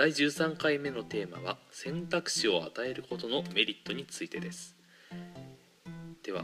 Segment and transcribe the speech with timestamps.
[0.00, 4.74] 第13回目のテーマは選択肢を与えることのメリットについてです。
[6.22, 6.42] では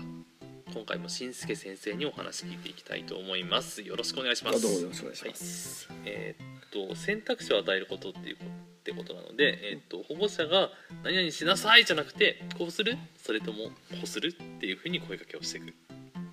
[0.74, 3.80] 今回もしんすけ先生にお話聞いていきたいと思います。
[3.80, 4.58] よろしくお願いします。
[4.58, 5.88] あどうもよろしくお願いします。
[5.88, 5.98] はい。
[6.04, 8.38] えーっと選択肢を与えることっていうっ
[8.84, 10.68] てことなので、えーっと保護者が
[11.02, 12.98] 何々しなさいじゃなくてこうする？
[13.16, 13.72] それともこ
[14.04, 15.72] うするっていうふうに声かけをしていく。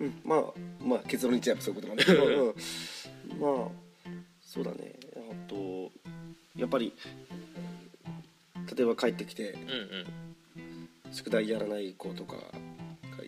[0.02, 0.44] うん、まあ
[0.84, 3.72] まあ結論に言っちゃえばそういうことなんだけど、 うん、まあ
[4.42, 4.94] そうだね。
[5.16, 5.90] あと
[6.56, 6.94] やっぱり
[8.76, 9.56] 例えば帰ってきて
[11.12, 12.44] 宿題やらない子とかが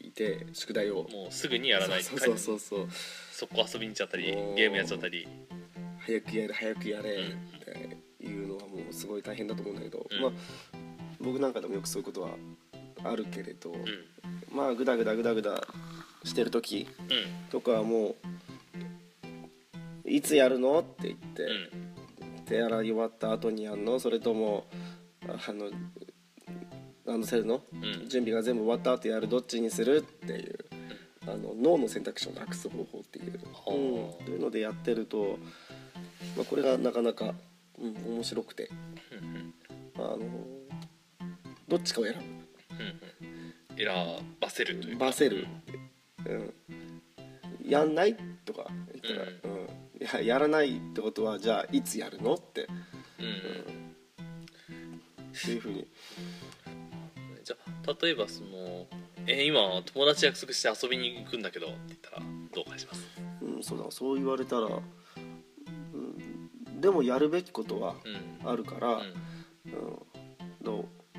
[0.02, 1.08] いて宿題を。
[1.12, 2.88] もうすぐにやらないそうそうそうそう。
[3.32, 5.28] そこ遊びに行っちゃったりゲームやっちゃったり。
[6.00, 7.28] 早くやれ早くやれうん。
[7.28, 7.32] っ
[8.20, 10.22] ていうのはもうすごい大変だと思うんだけど、うん。
[10.22, 10.32] まあ
[11.20, 12.30] 僕なんかでもよくそういうことは
[13.04, 13.86] あるけれど、うん。
[14.56, 15.68] まあグダグダグダグダ
[16.24, 17.08] してる時うん。
[17.50, 18.16] とかはも
[20.06, 20.80] ういつやるの？
[20.80, 21.70] って言って、うん
[22.46, 24.00] 手洗い終わった後にやるの？
[24.00, 24.66] それとも
[25.24, 25.70] あの
[27.06, 27.62] ランドセルの？
[27.74, 28.10] うん。
[28.10, 30.58] 準備が全部終わった後やるどっちにするっていう
[31.24, 35.38] あの脳の選択肢をなくす方法っていう、はあうん、というのでやってると、
[36.38, 37.34] まあ、これがなかなか、
[37.80, 38.70] うん、面白くて。
[39.98, 40.20] あの
[41.70, 42.20] どっちかを選うん
[43.72, 43.78] うん。
[43.78, 43.88] 選
[44.42, 45.06] ばせるというか。
[45.06, 45.48] ばせる。
[46.24, 48.16] ぶ、うん、やんない？
[48.44, 49.45] とか言ったら、
[50.14, 52.68] ややらないってことはじゃあいつやるのって。
[53.20, 53.32] うん、うん。
[55.32, 55.88] っていうふうに。
[57.44, 57.56] じゃ
[57.88, 58.88] あ例えばその
[59.28, 62.20] 「えー今友達約束して遊びに行くんだけど」って言ったら
[62.54, 63.06] どう返します？
[63.42, 64.70] うん、そうだそう言われたら、う
[65.98, 67.96] ん、でもやるべきことは
[68.44, 68.50] うん。
[68.50, 69.02] あるから、うん。
[69.02, 70.06] うん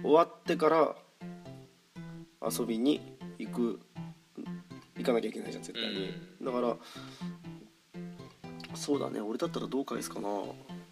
[0.03, 0.95] 終わってから
[2.43, 3.01] 遊びに
[3.39, 3.81] 行く
[4.97, 6.13] 行かなきゃいけないじゃん絶対に、
[6.43, 6.77] だから
[8.77, 10.29] そうだね俺だったらどう返すかな。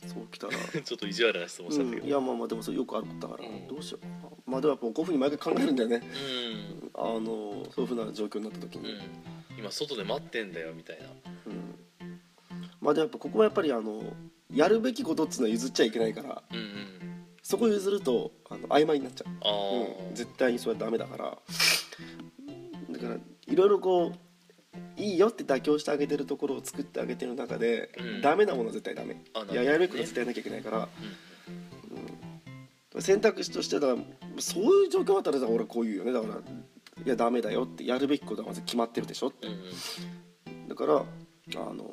[0.07, 0.53] そう来たら、
[0.83, 3.69] ちょっと意地悪な質問したけうん、いどやまあまあでもそれよくあることだから、うん。
[3.69, 4.01] どうしよう。
[4.01, 5.97] かなまあでもやっぱこういうふうに毎回考えるんだよね。
[5.97, 6.91] うん。
[6.95, 9.01] あのそういうふうな状況になった時に、うん。
[9.59, 11.07] 今外で待ってんだよみたいな。
[11.47, 12.21] うん。
[12.81, 14.03] まあでもやっぱここはやっぱりあの
[14.53, 16.43] やるべきことっつうのは譲っちゃいけないから。
[16.51, 16.95] うんうん。
[17.43, 19.51] そこ譲るとあの曖昧になっちゃあ、
[20.09, 21.39] うん、絶対にそれはダメだから。
[22.91, 23.17] だから
[23.47, 24.19] いろいろこう
[24.97, 28.21] いいよって妥協してあげてるところを作ってあげてる中で、うん。
[28.21, 29.23] ダメなものは絶対ダメ。
[29.51, 30.85] いややるべきことは絶対やらなきゃいけないから、うん。
[32.95, 33.99] うん、選択肢としてだから
[34.39, 36.13] そういう状況だったらさ俺はこう言うよね。
[36.13, 36.35] だから
[37.05, 39.49] いやダメだよってやるべきことはまず決まってるでしょって。
[40.69, 41.05] だからあ
[41.75, 41.91] の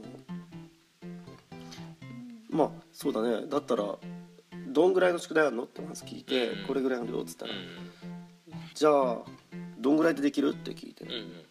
[2.49, 3.47] まあそうだね。
[3.47, 3.95] だったら
[4.67, 5.63] どんぐらいの宿題あるの？
[5.63, 6.67] ってまず聞いて、うん。
[6.67, 7.55] これぐらいあるよっつったら、う
[8.73, 9.17] じゃあ
[9.79, 10.53] どんぐらいでできる？
[10.53, 11.45] って聞いて、んうん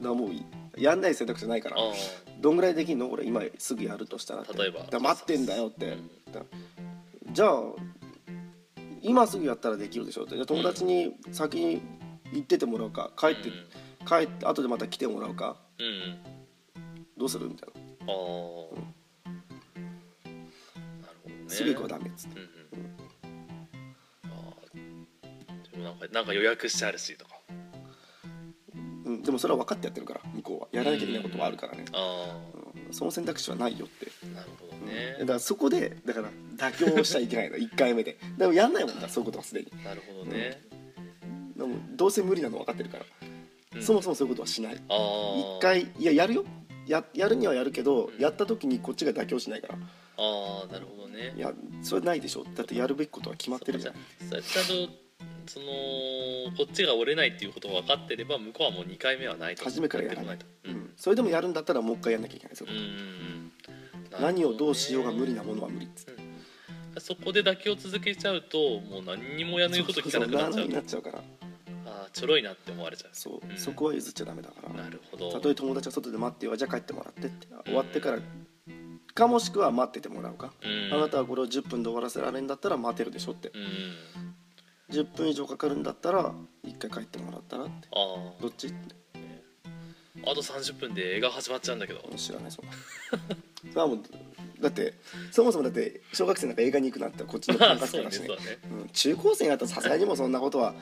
[0.00, 0.44] だかもうい
[0.76, 1.92] やんない選択肢ないからあ
[2.40, 3.10] どんぐらいできんの？
[3.10, 4.56] 俺今すぐやるとしたらって。
[4.56, 4.78] 例えば。
[4.80, 6.42] だから待ってんだよって、うんだ
[7.32, 7.62] じゃあ
[9.02, 10.34] 今すぐやったらできるでしょって。
[10.34, 11.82] じゃあ友達に先に
[12.32, 13.10] 行っててもらうか。
[13.16, 13.50] 帰って、
[14.06, 15.56] 帰って後でまた来てもらうか。
[15.78, 16.18] うんうん。
[17.16, 17.68] どうするみたい
[18.06, 18.20] な、ああ、な
[21.08, 21.44] るほどね。
[21.48, 22.40] すぐ行くはダメっつって。
[22.40, 22.50] うんうん。
[24.24, 24.78] あー
[25.72, 27.37] でもなんかなんか予約してあるしとか
[29.08, 30.68] うん、でもそれは分かってやってるから向こうは。
[30.72, 32.38] やらなきゃいけないことはあるからね、あ
[32.86, 38.18] うん、その選択肢はないよって、あなるほどうんねだからそこでだから妥協しちゃいけないの1回目で。
[38.36, 39.72] でもやんないもんだそういうことはすでに。
[39.82, 40.60] なるほどね、
[41.56, 43.04] でもどうせ無理なの分かってるから、
[43.74, 43.82] うん。
[43.82, 44.76] そもそもそういうことはしない。
[44.88, 44.96] ああ
[45.58, 46.44] 1回いややるよ。
[46.86, 48.20] ややるにはやるけど、うん。
[48.20, 49.74] やった時にこっちが妥協しないから。
[50.20, 51.34] ああなるほどね。
[51.36, 51.52] いや
[51.82, 52.44] それないでしょ。
[52.54, 53.94] だってやるべきことは決まってるじゃん。
[53.94, 55.08] ちゃんと
[55.46, 55.66] その
[56.56, 59.64] こっちが折れないっていうことが分かってれば向こうはもう2回目はないと。
[59.64, 60.38] 初めからやらない。
[60.38, 60.46] と。
[60.64, 60.76] ううん。
[60.76, 62.50] んそれでもやるんだったらもう一回やんなきゃいけない。
[62.50, 63.52] ですようんうんうん。
[64.20, 66.12] 何をどうしようが無理ななものは無理っつって。
[66.12, 67.00] うん。
[67.00, 71.18] そこで妥協続けちゃうともう何にもやること聞かなくなっちゃそうそうそううになっちゃうから。
[71.86, 73.10] ああちょろいなって思われちゃう。
[73.12, 74.82] そう、うんそこは譲っちゃダメだから。
[74.82, 75.32] なるほど。
[75.32, 77.46] たとえ友達が外で待ってよじゃあ帰ってもらってって。
[77.64, 78.18] 終わってから
[79.14, 80.94] かもしくは待っててもらうか、うん。
[80.94, 83.48] あなたはこれを10分で終わらせられるんだったら待てるでしょって。
[83.48, 83.64] うん
[84.90, 86.32] 10分以上かかるんだったら
[86.64, 87.88] 1回帰ってもらったらって。
[87.92, 88.76] あどっちって。
[90.24, 92.00] ああと30分で映画始まっちゃうんだけど。
[92.16, 92.72] 知らないそんな。
[92.72, 93.98] それはもう
[94.60, 94.94] だって
[95.30, 98.40] そもそもだって小学生なんか映画に行くなんてこっちのまあ感覚からしねねね。
[98.80, 100.74] うん中高生になったらさすがにもうそんなことは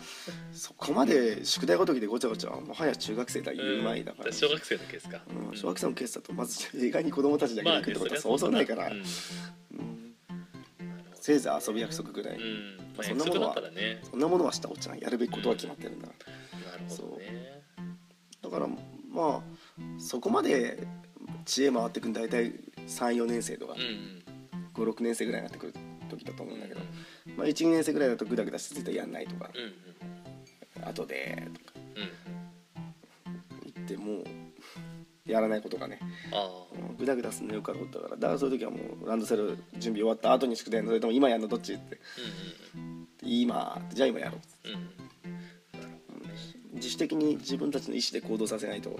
[0.53, 5.21] そこまで宿題ごときでごちゃごちゃもはや中学生だ言う前だから、小学生のケースか、
[5.51, 8.93] うん小学生のケースだとまず映画に子供たちだけで行くってことはそうそうないから、うん。
[8.93, 9.03] うん。
[9.03, 14.01] なるほどせいぜい遊び約束ぐらい、うんまあ、そんなものはね。
[14.11, 16.01] そんなものはしたおっちゃんやるべきことは決まってるん。
[16.01, 16.19] だ、なる
[16.89, 17.63] ほどね。
[18.43, 18.77] だからま
[19.17, 19.43] あ
[19.99, 20.87] そこまで
[21.45, 22.53] 知恵回ってくん大体
[22.87, 24.93] 34年生とかうんうん。
[24.93, 25.75] 56年生ぐらいになってくる
[26.09, 26.85] 時だと思うんだけど、う
[27.37, 33.73] まあ、12年生ぐらいだとグダグダして絶対やんないとかんうん後でとかうん。
[33.75, 34.25] 言ってもう
[35.27, 35.99] やらないことがね
[36.99, 41.99] グダグダすんのよくあることだからだからそういう時はもうランドセル準備終わった後に宿題のそれとも今やるのどっちって
[43.27, 44.69] 今じゃあ今やろう。
[44.69, 44.91] うん。
[46.75, 48.99] 自主的に自分たちの意思で行動させないとうん。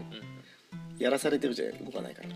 [0.99, 2.29] やらされてるじゃ動かないから、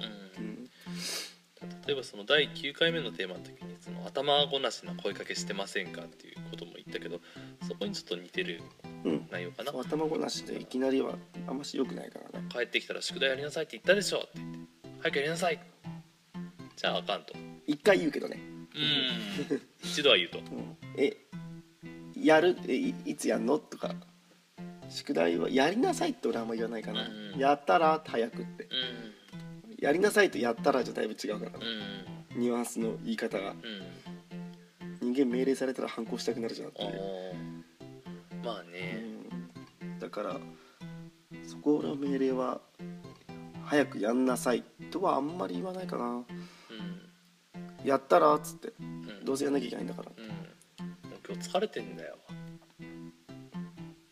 [1.86, 7.22] 例えばその第9回目のテーマの時にその頭ごなしな声かけしてませんかっていうことも言ったけど
[7.66, 8.60] そこにちょっと似てる
[9.04, 9.26] うん。
[9.30, 9.72] 内容かな？
[9.72, 11.14] そう頭ごなしでいきなりは
[11.48, 14.58] あんまし良くないからね帰ってきたら宿題やりなさいって言ったでしょって言って
[15.00, 15.58] 早くやりなさい。
[16.76, 17.32] じゃああかんと。
[17.66, 18.38] 一回言うけどね、
[19.50, 19.62] うん。
[19.82, 20.38] 一度は言うと。
[20.38, 20.76] うん。
[20.96, 21.16] え
[22.22, 23.58] やるえいいつやんの？
[23.58, 23.94] とか
[24.88, 27.40] 宿題はやりなさいって俺はあんま言わないかな、うん。
[27.40, 28.64] やったら早くって。
[28.64, 28.68] う
[29.78, 31.52] やりなさいとやったらじゃだいぶ違うから。
[31.52, 32.40] んうん。
[32.40, 33.50] ニュアンスの言い方が。
[33.50, 35.12] うん。
[35.12, 38.44] 人間命令されたら反抗したくなるじゃんってあいう、ー。
[38.44, 39.02] まあね。
[39.82, 39.98] うん。
[39.98, 40.36] だから
[41.46, 42.60] そこの命令は
[43.64, 46.04] 早くやんなさいとはあんまり言わないかな。
[46.04, 46.24] うん。
[47.84, 49.24] やったらっつってうん。
[49.24, 50.29] どうせやんなきゃいけないんだからうん
[51.32, 52.18] 今日疲れてんだよ。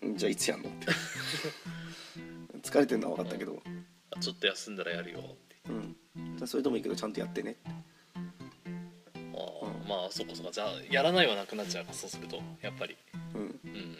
[0.03, 0.17] うん。
[0.17, 0.69] じゃあいつやんの？
[0.69, 0.87] って。
[2.63, 3.61] 疲れてるのは分かったけど。
[4.13, 5.19] あちょっと休んだらやるよ。
[5.19, 5.97] ってうん。
[6.37, 7.57] じゃあそれでもいいけどちゃんとやってね。
[8.15, 10.53] あーまあそっかそっか。
[10.53, 12.41] じゃあやらないはなくなっちゃうかそうすると。
[12.63, 12.97] やっぱり。
[13.35, 13.61] うん。
[13.65, 13.97] うん。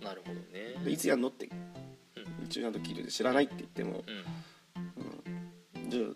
[0.00, 0.84] なるほどね。
[0.84, 1.30] でいつやんの？
[1.30, 1.48] って。
[2.44, 4.04] 一応ちゃんと聞いてて知らないって言っても。
[4.06, 5.90] うん。
[5.90, 6.12] じゃあ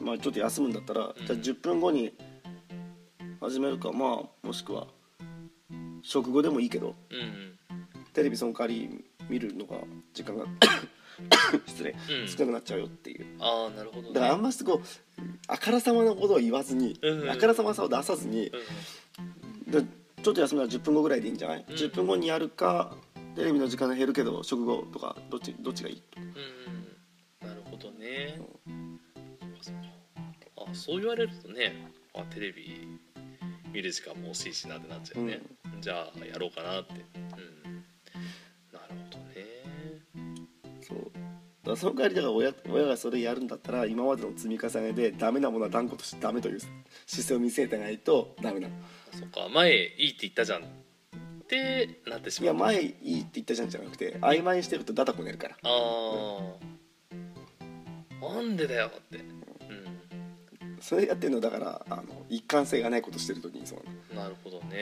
[0.00, 1.26] まあちょっと休むんだったら、うん。
[1.26, 2.16] じゃあ10分後に
[3.40, 4.86] 始めるかまあもしくは
[6.02, 7.58] 食後でもいいけどうんうん。
[8.12, 9.76] テレビその代わり見るのが
[10.14, 10.46] 時間が
[11.66, 12.28] 失礼うん。
[12.28, 13.26] 少なくなっちゃうよっていう。
[13.40, 14.14] ああなるほどね。
[14.14, 14.80] だからあんましこう
[15.48, 17.30] あからさまなことを言わずに、うんうん。
[17.30, 18.50] あからさまさを出さずに、
[19.66, 19.82] で
[20.22, 21.74] ちょっと休むのは10分後ぐらいでいいんじゃない、うん。
[21.74, 22.96] 10分後にやるか
[23.34, 26.02] テレビの時間が減るけど食後とかどっちどっちがいい？
[26.16, 28.40] うんうんなるほどね。
[30.56, 32.85] あそう言われるとねあテレビ
[33.72, 35.40] 見る時間も惜しいしなってなっちゃうね、
[35.80, 36.92] じゃあやろうかなって。
[36.92, 37.00] うん。
[38.72, 39.34] なるほどね。
[40.80, 41.10] そう。
[41.64, 46.60] だその代わりだから親親がそれやるんだったら今までの積み重ねでダメなものは断固としてダメという
[47.06, 48.74] 姿勢を見せてないとダメなの。
[49.12, 49.48] そっか。
[49.52, 50.66] 前いいって言ったじゃんっ
[51.48, 52.54] てなってしまう。
[52.54, 55.56] いや前いいって言ったじゃんじゃなくて曖昧にしてるとダダこねるから。
[55.62, 55.68] あ
[58.22, 59.18] あなんでだよって。
[59.18, 59.35] うん
[60.86, 63.80] それやってるのだからあの一貫性がないことしてる時にそう
[64.14, 64.76] なるほどね。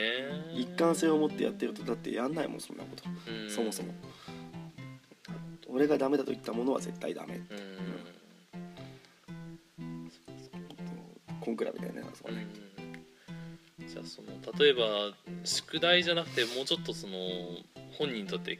[0.53, 3.49] 一貫性を持ってやってるとだってやんないもんそんなこと、うん。
[3.49, 3.91] そもそも。
[5.67, 7.37] 俺がダメだと言ったものは絶対ダメ。
[7.37, 7.39] う
[9.81, 10.11] ん。
[11.41, 12.45] コンクラみたいなそこね、
[13.79, 13.87] うん。
[13.87, 14.27] じゃあその
[14.59, 15.11] 例えば
[15.43, 17.17] 宿題じゃなくてもうちょっとその
[17.97, 18.57] 本人にとってう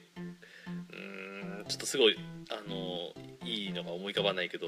[1.60, 2.18] ーんちょっとすごい
[2.50, 3.14] あの
[3.48, 4.66] いいのが思い浮かばないけど、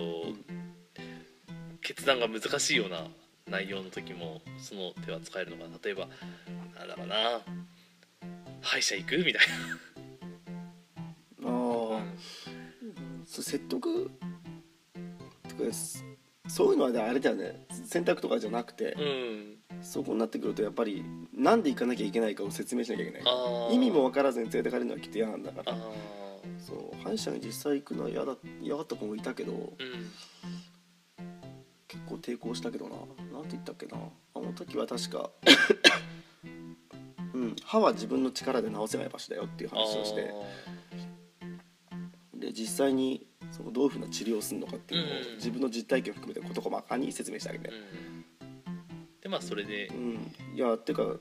[1.97, 3.07] 決断が難しいような
[3.49, 5.77] 内容の時もその手は使えるのかな。
[5.83, 6.07] 例えば
[6.77, 7.15] なんだろうな。
[8.61, 9.17] 歯医者行く？
[9.17, 9.41] みたい
[11.43, 12.05] ああ、な、
[13.25, 14.11] そう説得。
[15.49, 16.05] とかす
[16.47, 17.65] そういうのはねあれだよね。
[17.85, 19.83] 選択とかじゃなくて、うん。
[19.83, 23.23] そこになってくるとやっぱりなんで行かなきゃいけないかを説明しなきゃいけない。
[23.73, 25.77] 意味も分からずに連れてかれるのはきっと嫌なんだかあら
[26.59, 29.67] そう歯医者に実際行くのは嫌だ嫌がった子もいたけどーうん。
[29.69, 29.77] 結
[32.07, 32.95] 構抵抗したけどな。
[33.31, 33.97] なんて言ったっけな。
[34.35, 35.29] あの時は確か
[37.33, 40.33] うん歯は自分の力で治せない場所だよっていう話をして。
[42.33, 45.35] で実際にそのどういうふうな治療をするのかっていうのをうん。
[45.35, 47.69] 自分の実体験を含めて事細かに説明してあげて。
[47.69, 48.25] うん。
[49.21, 49.87] でまあそれで。
[49.87, 51.19] うん、いやっていうか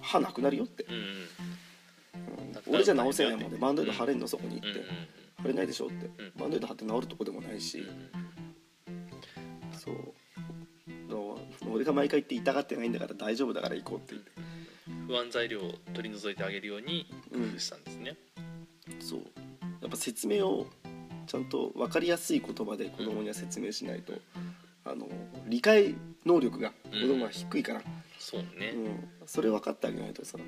[0.00, 0.94] 歯なくなるよって、うん。
[0.94, 2.74] うん。
[2.74, 4.76] 俺じゃ治せないもんでバンドエイド貼れんのそこに行って、うん。
[4.76, 4.84] うん。
[5.36, 6.32] 貼れないでしょって、ん。
[6.38, 8.15] バンドエイド貼って治るとこでもないし、うん
[11.76, 14.30] 俺が毎回言って痛がってないんだから大丈夫だから行こうって言って、
[15.06, 18.16] 不安材料を取り除いてあげるように工夫したんですね。
[19.00, 19.20] そう。
[19.82, 20.66] やっぱ説明を
[21.26, 24.14] ちゃんと分かりやすい言葉で子供には説明しないと
[24.84, 25.08] あの
[25.48, 27.82] 理解能力が子供は低いから、
[28.18, 29.08] そうね、うん。
[29.26, 30.38] それ分かってあげないとさ。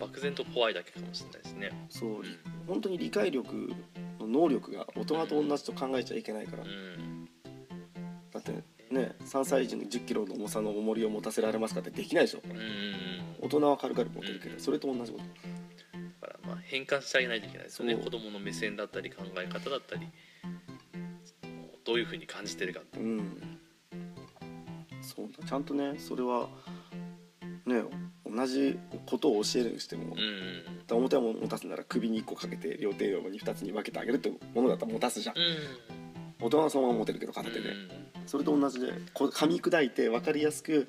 [0.00, 1.86] 漠然と怖いだけかもしれないですね。
[1.90, 2.10] そう。
[2.10, 2.24] うん。
[2.66, 3.72] 本当に理解力
[4.20, 6.87] の能力が大人と同じと考えちゃいけないから、うん
[9.28, 12.40] 3歳児に1 0キロの重さの重りを持たせられますかってできないでしょ。
[12.44, 12.58] うんうん
[13.40, 15.24] 大人は軽々持てるけどそれと同じこと。
[15.24, 17.94] だからまあ変換してあげないといけないですよね。
[17.94, 20.08] 子供の目線だったり考え方だったり。
[21.84, 22.98] どういうふうに感じてるかって。
[22.98, 23.58] うん。
[25.00, 25.46] そうだ。
[25.46, 26.48] ちゃんとねそれは
[27.64, 27.82] ね
[28.26, 35.36] 同じことを教えるにしても、うんうん表を持たすなら首に1個かけて両手をに2つに分けてあげるってものだったら持たすじゃん。
[35.36, 35.44] うん。
[36.40, 37.74] 大人はそのまま持てるけど片手で、
[38.28, 40.86] それと同じでこう噛み砕いて分かりやすく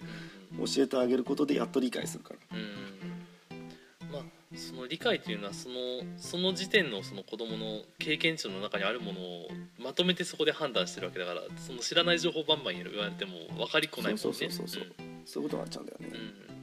[0.57, 2.57] 教えてあげることでやっと理解するから。
[2.57, 4.11] うん。
[4.11, 4.23] まあ
[4.55, 5.75] その理解というのはその
[6.17, 9.47] その時点のその子供の経験値の中にあるものを
[9.79, 14.17] まとめてそこで判断してるわけだからその知らない情報バンバン言われても分かりこないもんね。
[14.17, 14.85] そうそうそうそう
[15.25, 15.43] そう。
[15.43, 16.15] いうことになっちゃうんだよね、うん。
[16.15, 16.59] うん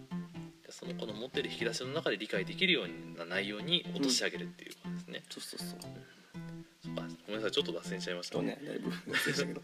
[0.68, 5.78] その子の持ってる引き出しの中で理解できるような内容に落としてあげるっていうことですね、そうそうそう。
[6.85, 7.02] そっか。
[7.26, 7.50] ごめんなさい。
[7.52, 8.37] ちょっと脱線しちゃいました。
[8.37, 8.59] とね。
[8.62, 9.62] だいぶ忘れしたけど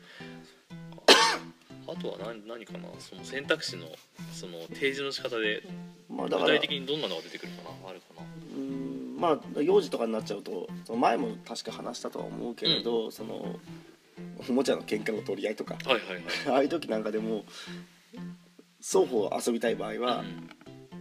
[1.87, 2.89] あとは何何かな？
[2.99, 3.87] その選択肢の
[4.33, 5.63] その提示の仕方で
[6.09, 7.91] まあだから具体的にどんなのが出てくるかな？
[7.91, 8.23] あるかな？
[8.23, 13.57] うーんまあ幼児とかになっちゃうとその前も確か話したとは思うけれど、その
[14.49, 16.23] おもちゃの喧嘩の取り合いとかはいはいはい。
[16.49, 17.45] ああいう時なんかでも
[18.81, 20.51] 双方遊びたい場合は、うん。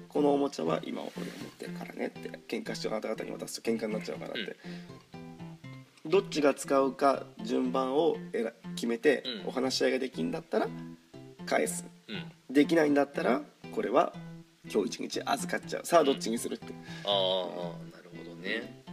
[0.08, 4.58] このおもちゃは今俺が持ってるからねって喧嘩してるあなた方に渡すと喧嘩になっちゃうからって、
[6.06, 9.50] どっちが使うか順番を選決めて、うん。
[9.50, 10.68] お話し合いができんだったら
[11.46, 11.86] 返す。
[12.08, 12.32] うん。
[12.50, 13.42] できないんだったら
[13.76, 14.12] これは
[14.72, 15.86] 今日一日預かっちゃう。
[15.86, 16.74] さあどっちにするって。
[17.06, 17.14] ああ
[17.96, 18.84] なるほどね。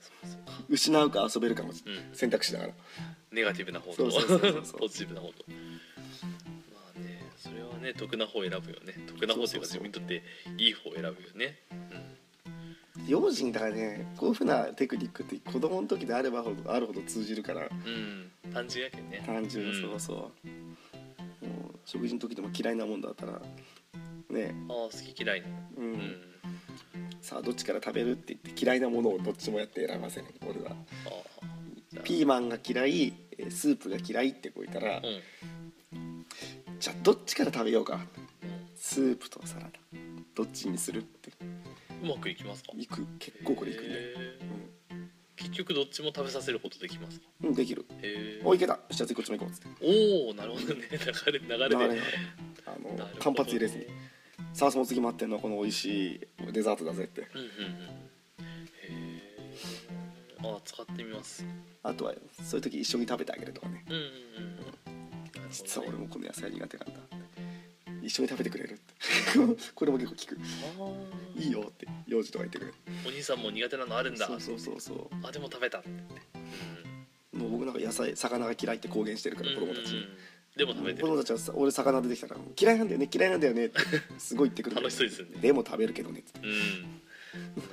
[0.00, 0.64] そうそうか。
[0.70, 1.76] 失うか遊べるかもうん。
[2.14, 2.72] 選択肢だから。
[3.32, 4.10] ネガティブな方と。
[4.10, 5.44] そうそうそうそうポジティブな方と。
[6.72, 8.94] まあねそれはね得な方を選ぶよね。
[9.06, 9.60] 得な方というかそうそうそう。
[9.60, 10.22] 自分にとって
[10.56, 11.58] いい方を選ぶよね
[13.06, 17.60] 幼児だからねこういうふうなテクニックって子供の時であればほどあるほど通じるから。
[17.60, 19.22] うん、うん、単純やけんね。
[19.24, 19.80] 単純、うん。
[19.80, 20.16] そうそう。
[21.46, 23.40] もう食事の時でも嫌いなもんだったら
[24.30, 24.54] ね。
[24.68, 25.46] ああ好き嫌いな
[25.76, 26.16] うん、うん。
[27.20, 30.74] さあどっちから食べるって言って嫌いなものをどっちもやって選ばせる俺は。
[32.02, 36.26] ピーマンが嫌いえースープが嫌いってこう言ったら、うん。
[36.80, 37.94] じゃあどっちから食べようか。
[37.94, 37.98] う
[38.74, 39.70] スープとサラダ。
[40.34, 41.04] どっちにする？
[42.02, 42.72] うまくいきますか？
[42.76, 43.06] いく。
[43.18, 45.06] 結構これいくんだよ、へー。
[45.36, 47.26] 結局どっちも食べさせることできますか？
[47.42, 47.84] うん、うん、できる。
[48.44, 48.78] おいけた。
[48.90, 50.26] じゃあ次こっちも行こうっつって。
[50.26, 50.82] おおなるほどね。
[50.90, 51.48] 流れ流れで。
[51.48, 52.04] 流れが
[52.66, 53.04] あのね。
[53.18, 53.86] 間髪入れずに。
[54.52, 56.20] さあその次待ってんのはこの美味しい
[56.52, 57.28] デザートだぜって。
[57.34, 57.52] うんうんうん。
[57.52, 57.56] へ
[58.88, 59.46] え
[60.38, 61.44] あ使ってみます。
[61.82, 63.84] あとはそういう時一緒に食べてあげるとかね。
[63.88, 65.50] うんうんうん。
[65.50, 66.94] 実は俺もこの野菜苦手なんだ
[68.02, 68.94] 一緒に食べてくれるって。
[69.74, 70.38] これも結構聞く。
[70.38, 72.74] あーいいよって幼児とか言ってくれる。
[73.06, 74.26] お兄さんも苦手なのあるんだ。
[74.26, 75.82] そうそうそうそあでも食べた
[77.32, 80.02] もう僕なんか野菜魚が嫌いって公言してるから子供たちにうん。
[80.04, 80.16] うんうん
[80.56, 81.06] でも食べてる。
[81.06, 83.78] 子供たちはさ俺魚出てきたら「嫌いなんだよね嫌いなんだよね」って
[84.16, 85.38] すごい言ってくる楽しそうですよね。
[85.38, 86.50] でも食べるけどねうん。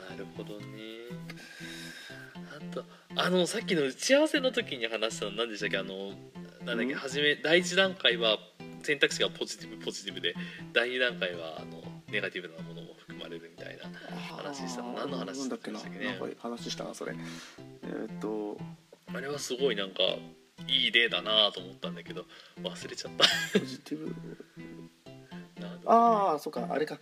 [0.09, 0.65] なるほどね。
[2.57, 2.83] あと
[3.15, 5.77] あのさっきの打ち合わせの時に話したの何でしたっけ？
[5.77, 6.09] あの
[6.65, 6.91] なんだっけ？
[6.91, 6.95] うん。
[6.95, 8.37] 初め第一段階は
[8.81, 10.35] 選択肢がポジティブポジティブで。
[10.73, 12.72] 第二段階はあのネガティブなもの
[13.23, 13.83] まれるみたいな
[14.37, 14.93] 話したの。
[14.93, 15.79] 何の話なんだっけな。
[15.79, 16.05] でしたっけね。
[16.19, 17.13] なんか話したなそれ。
[17.83, 18.57] えーっと。
[19.15, 20.01] あれはすごいなんか
[20.67, 22.25] いい例だなと思ったんだけど
[22.63, 23.59] 忘れちゃった。
[23.59, 24.15] ポジティブ。
[25.61, 26.99] なああそうかあれか。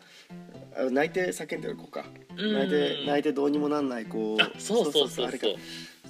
[0.75, 2.05] あ泣いて叫んでる子か。
[2.37, 2.53] うん。
[2.53, 4.37] 泣いて泣いてどうにもなんない子。
[4.41, 5.57] あそうそうそうあれかそう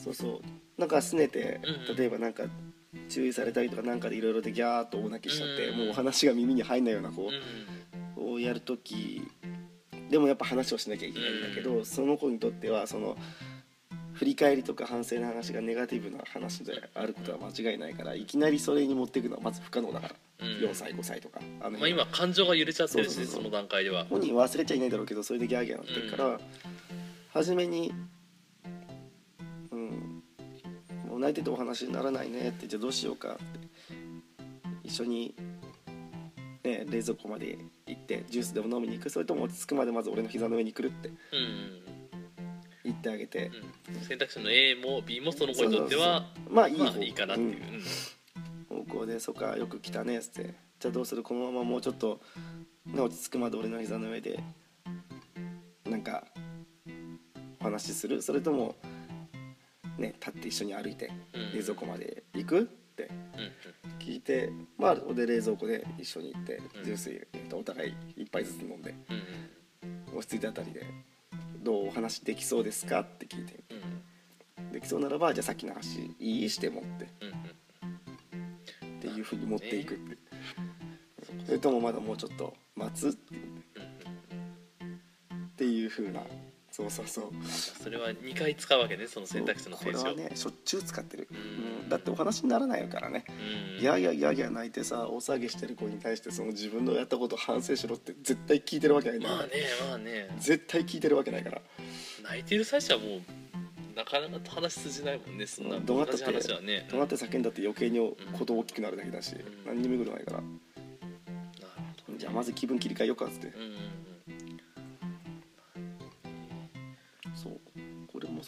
[0.03, 0.41] そうそう
[0.79, 1.59] なんか拗ねて
[1.95, 2.43] 例えばなんか
[3.07, 7.29] 注意されたりとかなんかでいろいろでギャーっと大泣きしちゃってうんもうお話が耳に入んないような子
[8.17, 8.33] うん。
[8.33, 9.21] をやるとき
[10.11, 13.17] でもやっぱ話をしなきゃいけないんだけどその子にとってはその
[14.13, 20.15] 振り返りとか反省の話がネガティブな話であることは間違いないからいきなりそれに持っていくのはまず不可能だから。
[20.41, 20.47] うん。
[20.69, 21.39] 4歳5歳とか。
[21.61, 24.05] あのまあ、今感情が揺れちゃってるしそうそうそうねその段階では。
[24.05, 26.39] 本人忘れちゃいないだろうけどそれでギャーギャーなってるから、
[27.33, 27.93] 初めに
[29.71, 30.23] 「うん
[31.07, 33.71] もう泣いててお話にならないね」って「じゃあどうしようか」って。
[34.83, 35.33] 一緒に、
[36.63, 41.15] ね、冷蔵庫まで行ってジュースでも飲みに行くそれとも落ち着くまでまず俺の膝の上に来るってうん。
[42.83, 43.51] 言ってあげて、
[43.89, 47.49] うん、選択肢の A も B もその子にとってはまあいい方まあいいかなっていう、
[48.69, 48.83] うん。
[48.83, 52.21] 方向で「そっかよく来たね」っつって「じゃあどうするこのままもうちょっと、
[52.85, 54.39] ね、落ち着くまで俺の膝の上で
[55.85, 56.25] なんか
[57.59, 58.21] お話しする。
[58.21, 58.75] それとも
[59.97, 61.53] ね立って一緒に歩いてうん。
[61.53, 62.63] 冷蔵庫まで行く?」っ
[62.95, 63.09] て。
[63.35, 63.51] うんうん
[64.11, 66.83] 聞聞いてまあで冷蔵庫で一緒に行ってうん。
[66.83, 70.85] ジュース、えお互い一杯ずつ飲んでうん落ち着いたあたりで
[71.63, 73.63] 「どうお話できそうですか?」って聞いて。
[74.71, 77.07] できそうならばじゃあさっきの話いいしてもってっ
[79.01, 80.17] ていうふうに持っていくって、
[81.45, 83.39] それともまだもうちょっと待つってっ
[85.57, 86.23] ていうふうな
[86.71, 87.31] そうそうそう。
[87.83, 90.09] それは2回使うわけねその選択肢のこれページを。
[90.09, 91.37] はねしょっちゅう使ってる、うん。
[91.37, 91.39] う
[91.85, 93.25] んだってお話にならないからね。
[93.27, 93.81] うん。
[93.81, 99.39] ギャーギャーギャーギャー泣いてさ大騒ぎしてる子に対してその自分のやったことを反省しろって絶対聞いてるわけないんだから。
[99.41, 100.29] まあねまあね。
[100.39, 101.61] 絶対聞いてるわけないから。
[102.23, 103.21] 泣いてる最初はもう
[103.95, 106.87] なかなか話通じないもんねそんなどうなった同ってじ話はね。
[106.89, 107.99] どうなって叫んだって余計に
[108.31, 109.39] こと大きくなるだけだし、ん。
[109.65, 110.37] 何にもいいことないから。
[110.37, 110.47] なる
[112.07, 114.10] ほどじゃあまず気分切り替えようかっつって、うん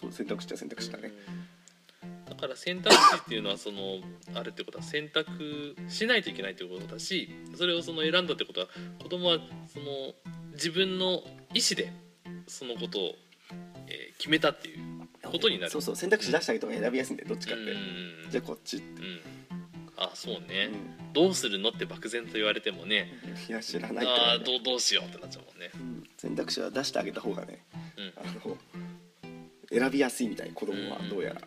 [0.03, 1.53] そう選択肢っちゃ選択肢だね、うん
[2.25, 3.99] だから選択肢っていうのはその
[4.33, 8.67] あるってことは選択しないといけないということだしそれをその選んだってことは
[9.01, 9.37] 子供は
[9.71, 9.85] その
[10.53, 11.05] 自分の
[11.53, 11.93] 意思で
[12.47, 13.01] そのことを、
[13.87, 14.79] えー決めたっていう
[15.29, 15.69] ことになる。
[15.69, 19.19] そうそう選択肢出してあげた方が選びやすいんでどっちかって、うんじゃあこっちって、うん。
[19.97, 20.69] あそうね、
[21.11, 23.11] うどうするのって漠然と言われてもね。
[23.49, 25.71] ん、いや知らないってあどうどうしようってなっちゃうもんね。
[25.75, 26.09] うん。
[26.17, 27.65] 選択肢は出してあげた方がね。
[27.97, 28.13] うん。
[28.15, 28.57] あの
[29.73, 31.41] 選びやすいみたい子供はどうやら、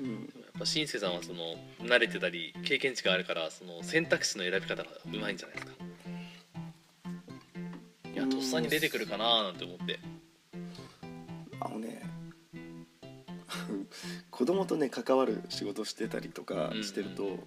[0.00, 5.72] うん、やっぱ新世さんはその慣れてたり経験値があるからその選択肢の選び方がうまいんじゃないですか？
[8.14, 9.98] いやとっさに出てくるかななんて思って。
[11.60, 12.02] あのね
[14.30, 17.40] 子供とね関わる仕事してたりとかうんしてると、あのね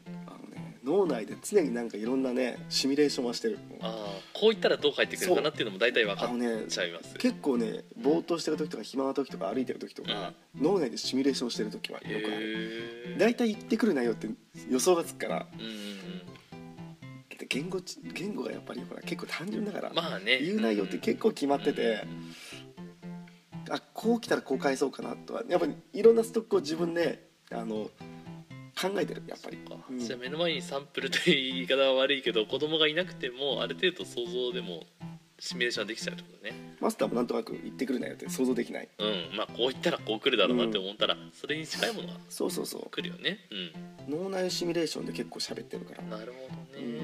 [0.89, 3.59] 脳内で常になんかいろんなねシミュレーションはしてる。
[3.79, 13.15] ああこう言ったらどう返ってくるかなっていうのも大体分かっちゃいます結構ねぼーっとしてる時とか暇な時とか歩いてる時とか、脳内でシミュレーションしてる時はよくある。
[13.19, 14.27] 大体言ってくる内容って
[14.69, 15.47] 予想がつくから。
[15.53, 15.79] うんうん
[17.39, 20.39] で言語ち言語がやっぱりほら結構単純だから、うんまあね。
[20.41, 22.03] 言う内容って結構決まってて、
[23.69, 27.89] あこう来たらこう返そうかなとはやっぱりいろんなストックを自分であの
[28.79, 29.57] 考えてるやっぱり、
[29.89, 29.99] うん。
[29.99, 34.83] じゃあ目の前にサンプルという言い方は悪いけど子供がいなくてもある程度想像でも
[35.39, 36.75] シミュレーションできちゃうってことね。
[36.79, 38.89] マスターもなんとなく言ってくる内容って想像できない。
[38.97, 39.37] うん。
[39.37, 42.89] まあこう言ったらこう来るだろうなって思ったら、それに近いものがそうそうそう。
[42.89, 43.39] 来るよね。
[44.07, 46.03] 脳内シミュレーションで結構喋ってるから。
[46.03, 46.99] うんなるほどね、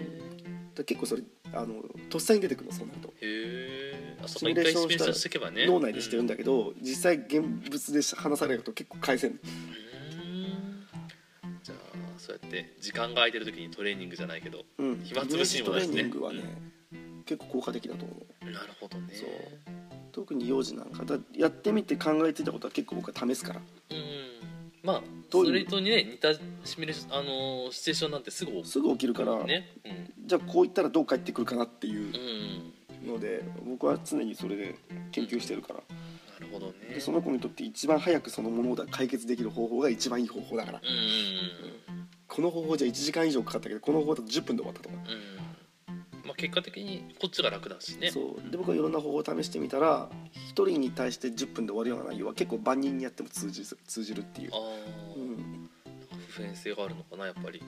[0.76, 5.66] で結構それあのとっさに出てくるのそうなるとへえシミュレーションししてけばね。
[5.68, 9.40] 脳内でしてるんだけど、実際現物で話されると結構返せん
[12.26, 15.02] そうやって時間が空いてる時にトレーニングじゃないけどうん。
[15.04, 15.92] 暇つぶしにもなるしね。
[15.92, 16.42] トレーニングはね、
[17.26, 18.46] 結構効果的だと思う。
[18.46, 19.10] なるほどね。
[19.14, 19.30] そう。
[20.12, 23.62] 特に幼児なんかだやってみて考えてたことは結構僕は試すから。
[23.92, 23.96] うん。
[24.82, 29.68] まあそれとね似たシミュレーションあのーシチュエーションなんてすぐ起すぐ起きるから、ね
[30.26, 34.76] じゃあこう言ったらどう返ってくるかなっていううん、うん、ので僕は常にそれで
[35.12, 35.76] 研究してるから。
[36.40, 36.96] なるほどね。
[36.96, 40.82] でその子にとって一番早くその物事が解決できる方法が一番いい方法だから。
[40.82, 41.65] うんうん
[42.36, 44.96] この方法じゃ1時間以上かかったけどこの方法だと10分で終わったとか、
[46.26, 48.12] まあ結果的にこっちが楽だしね。
[48.12, 48.52] そう。
[48.52, 54.50] で僕はいろんな方法を試してみたら1人に対して10分で終わるような内容は結構万人にやっても通じる通じるっていう。
[54.54, 54.60] あ、あ、
[55.16, 55.70] うん。
[56.28, 57.64] 普遍性があるのかなやっぱり、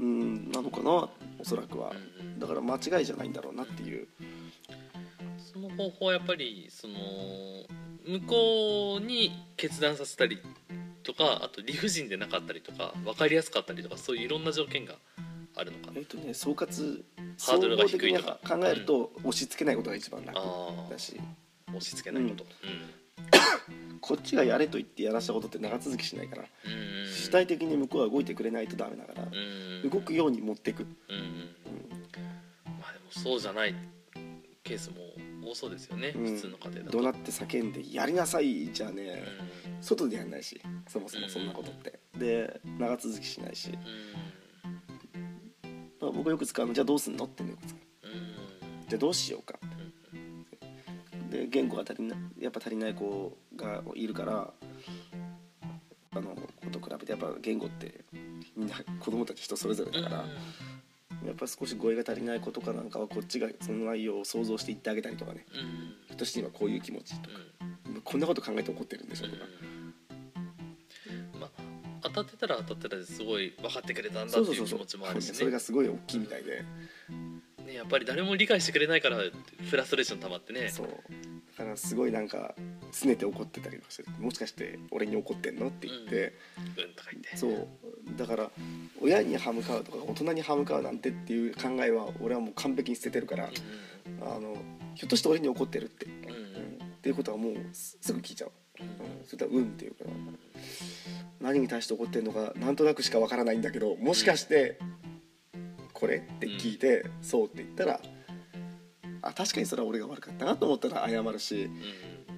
[0.00, 0.90] うん、なのかな
[1.38, 1.90] おそらくは。
[1.90, 2.40] うんうん。
[2.40, 4.08] だから間違いじゃないんだろうなっていう。
[5.52, 6.94] その方法はやっぱりその
[8.04, 10.38] 向こうに決断させたり
[11.02, 14.94] とかあと理不尽でなかったりとか分かりやすかったりとかそういういろんな条件が
[15.56, 15.98] あるのかな。
[15.98, 17.02] えっ、とね総括
[17.40, 21.20] ハードルが低いと総か考えると押し付けないことが一番楽あだし。
[21.68, 22.44] 押し付けないこと、
[24.00, 26.72] こっちがやれと言ってやらしたことって長続きしないからうん。
[26.72, 29.34] うんうん主体的に向こうは動いてくれないとダメだからうん。
[29.84, 31.22] うん動くように持っていく、うんうん。
[32.78, 33.74] まあでもそうじゃない
[34.62, 34.96] ケースも
[35.50, 36.34] 多そうですよね、うん。
[36.34, 36.98] 普通の家庭だと。
[36.98, 39.22] 怒鳴って叫んで「やりなさい」じゃね
[39.80, 41.98] う外でやんないしそもそもそんなことって。
[42.16, 43.74] で長続きしないし、ん。
[46.00, 48.08] まあ、僕がよく使うのじゃあどうすんのってよく使う。
[48.08, 48.12] うん。
[48.12, 48.30] うん
[48.88, 49.58] じゃあどうしようか。
[51.30, 54.52] で言語が足りなやっぱ足りない子がいるから
[56.12, 58.04] あの子と比べてやっぱ言語って
[58.56, 60.24] みんな子供たち人それぞれだから、
[61.26, 65.44] やっぱ少し語彙が足りない子とかなんかはこっちがその内容を想像して言ってあげたりとかね。
[66.10, 66.16] うん。
[66.16, 67.36] として今こういう気持ちとか。
[67.86, 68.00] うん。
[68.02, 69.42] こんなこと考えて怒ってるんでしょとか、
[71.38, 71.50] まあ
[72.02, 76.64] 当たってたら当たってたですごい分かってくれたんだっていう気持ちもあるしそれねがすごい大きいみたいで、
[77.66, 79.18] ねやっぱり誰も理解してくれないから
[79.68, 80.70] フラストレーション溜まってね。
[80.70, 80.86] そう。
[81.56, 82.54] だからすごいなんか
[82.92, 87.36] 拗ねて怒ってたりとかしてもしかして俺に怒ってんのって言って、うんとか言って。
[87.36, 87.68] そう
[88.16, 88.50] だから
[89.00, 93.48] 親に歯向かうとか大人に歯向かうなんてっていう考えは俺はもう完璧に捨ててるから、
[94.22, 94.56] あの
[94.94, 96.50] ひょっとして俺に怒ってるって、うん
[97.00, 100.04] っていうことはもうすすぐ聞いちゃう、うんうん、それとは「うん」っていうか。
[100.04, 100.10] ら
[101.40, 104.78] 何に対して怒ってるのかなんとなくしかわからないんだけどもしかして
[105.94, 108.00] 「これ?」って聞いて「そう」って言ったら
[109.22, 111.70] あ確かにそれは俺が悪かったなと思ったら謝るし、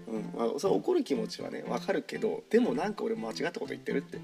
[0.07, 0.15] うん。
[0.15, 0.23] うん。
[0.37, 4.19] まあ、それは怒る気持ちはねわかるけどでもなんか俺間違ったこと言ってるって。
[4.19, 4.21] う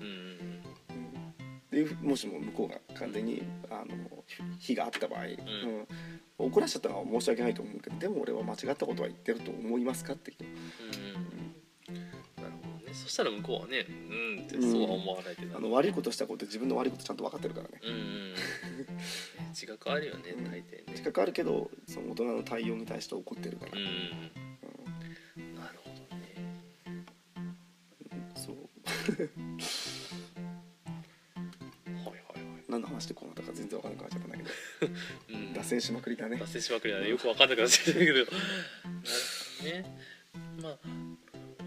[2.03, 4.25] もしも向こうが完全にあの
[4.59, 5.37] 非があった場合、うん。
[6.39, 10.47] 怒らしちゃったのは申し訳ないと思うけどでも俺は間違ったことは言ってると思いますかってうん。
[12.43, 12.93] なるほどね。
[12.95, 15.57] そしたら向こうはねうんってそうは思わないけど。
[15.57, 17.81] あの悪いことしたこと自分の悪いことちゃんと分かってるからね。
[17.85, 18.35] うんうん
[19.51, 20.45] 自覚あるよねうん。
[20.45, 20.85] 大抵ね。
[20.89, 27.05] 自覚あるけどその大人の対応に対して怒ってるから、うんうんなるほどね。
[28.37, 28.57] そう
[35.69, 36.37] 線しまくりだね。
[36.37, 37.09] 脱線しまくりだね。
[37.09, 38.13] よくわかんなくなっちゃったけど。
[38.13, 38.33] なるほ
[39.65, 39.99] どね。
[40.63, 40.79] まあ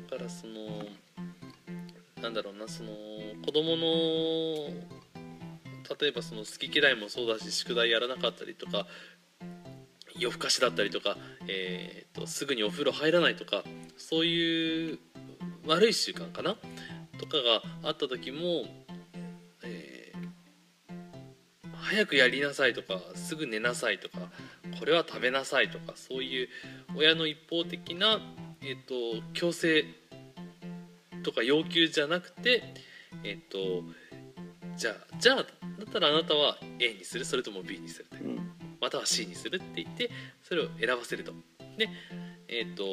[0.09, 0.85] だからその
[2.21, 2.67] なんだろうな。
[2.67, 2.89] その
[3.45, 3.85] 子供の
[5.99, 8.87] 例えばその好き嫌いもそうだし宿題やらなかったりとか
[10.17, 13.63] 夜更かしだったりとか、えー、とすぐにお風呂入らないとか
[13.97, 14.99] そういう
[15.65, 16.55] 悪い習慣かな？
[17.17, 18.65] とかがあった時も、
[21.91, 24.31] 早くやりなさいとかすぐ寝なさいとか
[24.79, 26.47] これは食べなさいとかそういう
[26.95, 28.21] 親の一方的な、
[28.61, 29.85] えー、と強制
[31.21, 32.63] とか要求じゃなくて
[33.25, 33.83] えっ、と
[34.77, 35.43] じゃあじゃあだ
[35.89, 38.51] ったらあなたは A にするそれとも B にするうん。
[38.79, 40.09] または C にするって言って
[40.41, 41.33] それを選ばせると。
[41.77, 41.89] で
[42.47, 42.83] えっ、と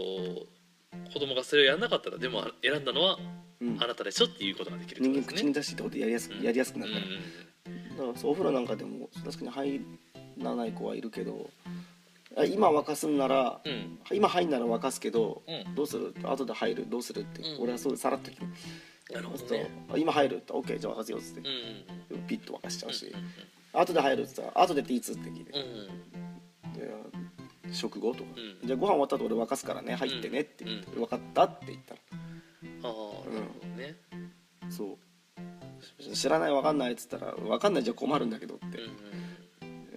[1.13, 3.19] 子供がそれをやらなかったらでもあ選んだのは
[3.61, 3.83] うん。
[3.83, 5.53] あなたでしょっていうことができるとですね。
[5.53, 6.43] 出してってことでやりやすく、うん。
[6.43, 7.48] やりやすくなうんるから、
[7.99, 9.81] だからそうお風呂なんかでも確かに入
[10.39, 11.51] らない子はいるけど
[12.37, 13.73] あ今沸かすんならうん。
[13.73, 15.75] うん今入んなら沸かすけど、うん。
[15.75, 16.15] どうする？
[16.23, 16.87] 後で入る？
[16.89, 17.63] どうするって、うん。
[17.63, 18.43] 俺はそうさらっと聞く。
[19.13, 19.69] なるほどね。
[19.97, 20.37] 今入る？
[20.37, 21.41] って OK じゃあ沸かすよっつって。
[21.41, 21.43] う
[22.15, 23.21] んうんピッと沸かしちゃうし、うん
[23.79, 25.65] 後で入るっつったら後でっていつって聞いて、うんう
[26.71, 26.73] ん。
[27.69, 28.31] で食後とか、
[28.63, 28.67] うん。
[28.67, 32.01] じゃあご飯終わった後俺沸かすからね入ってねって言って、分かったって言ったら。
[32.85, 32.95] ああな
[33.41, 33.97] るほどね。
[34.71, 34.97] そう
[36.15, 38.79] 知らない分かんないっつったら分かんないじゃ困るんだけどっうんて。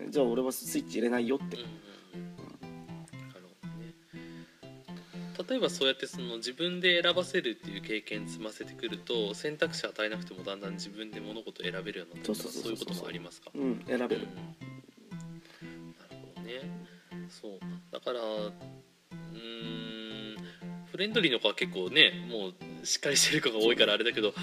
[0.04, 1.58] う、んじゃあ俺はスイッチ入れないよって。
[1.58, 1.78] うんうんね
[5.50, 14.28] 例えばそうやってその自分で選ばせるっていう経験積ませてくると選択肢与えなくてもだんだん自分で物事を選べるようになってくるそういうこともありますかうん選べる
[15.62, 16.62] うんなるほどね
[17.30, 17.60] そう
[17.92, 20.38] だからうーん
[20.92, 24.34] フレンドリーの子は結構ねもうしっかりしてる子が多いからあれだけど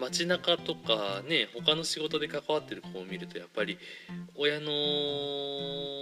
[0.00, 3.78] 街中とかね他の仕事で関わってる子を見るとやっぱり
[4.36, 4.66] 親の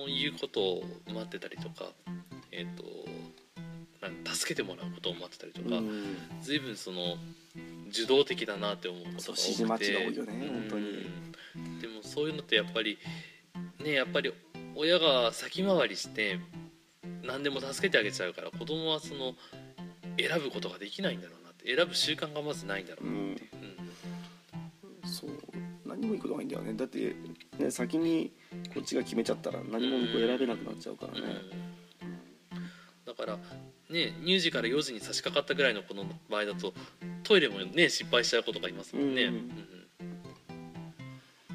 [0.06, 1.90] 言うことを待ってたりとか
[2.52, 2.84] えっ、と
[4.24, 6.16] 助けてもらうことを待ってたりとか、うん。
[6.40, 7.16] 随分その
[7.90, 9.92] 受動的だなって思うことが多くて。
[11.80, 12.98] でもそういうのってやっぱり
[13.82, 14.32] ねやっぱり
[14.76, 16.38] 親が先回りして
[17.24, 19.34] 何でも助けてあげちゃうから子供はその
[20.18, 23.47] 選ぶことができないんだろうなって選ぶ習慣がまずないんだろうなって
[26.18, 26.74] 何もいいことないんだよね。
[26.74, 27.14] だって、
[27.58, 28.32] ね、先に
[28.74, 31.20] こっちが決めちゃったら何も向こう選べなくなっちゃうからね、
[33.06, 33.38] だから
[33.90, 36.74] ね乳児から4時に差し掛かったぐらいの子の場合だと
[37.22, 39.34] トイレもね失敗しちゃうことがいますもんね、うん。
[39.34, 39.50] うん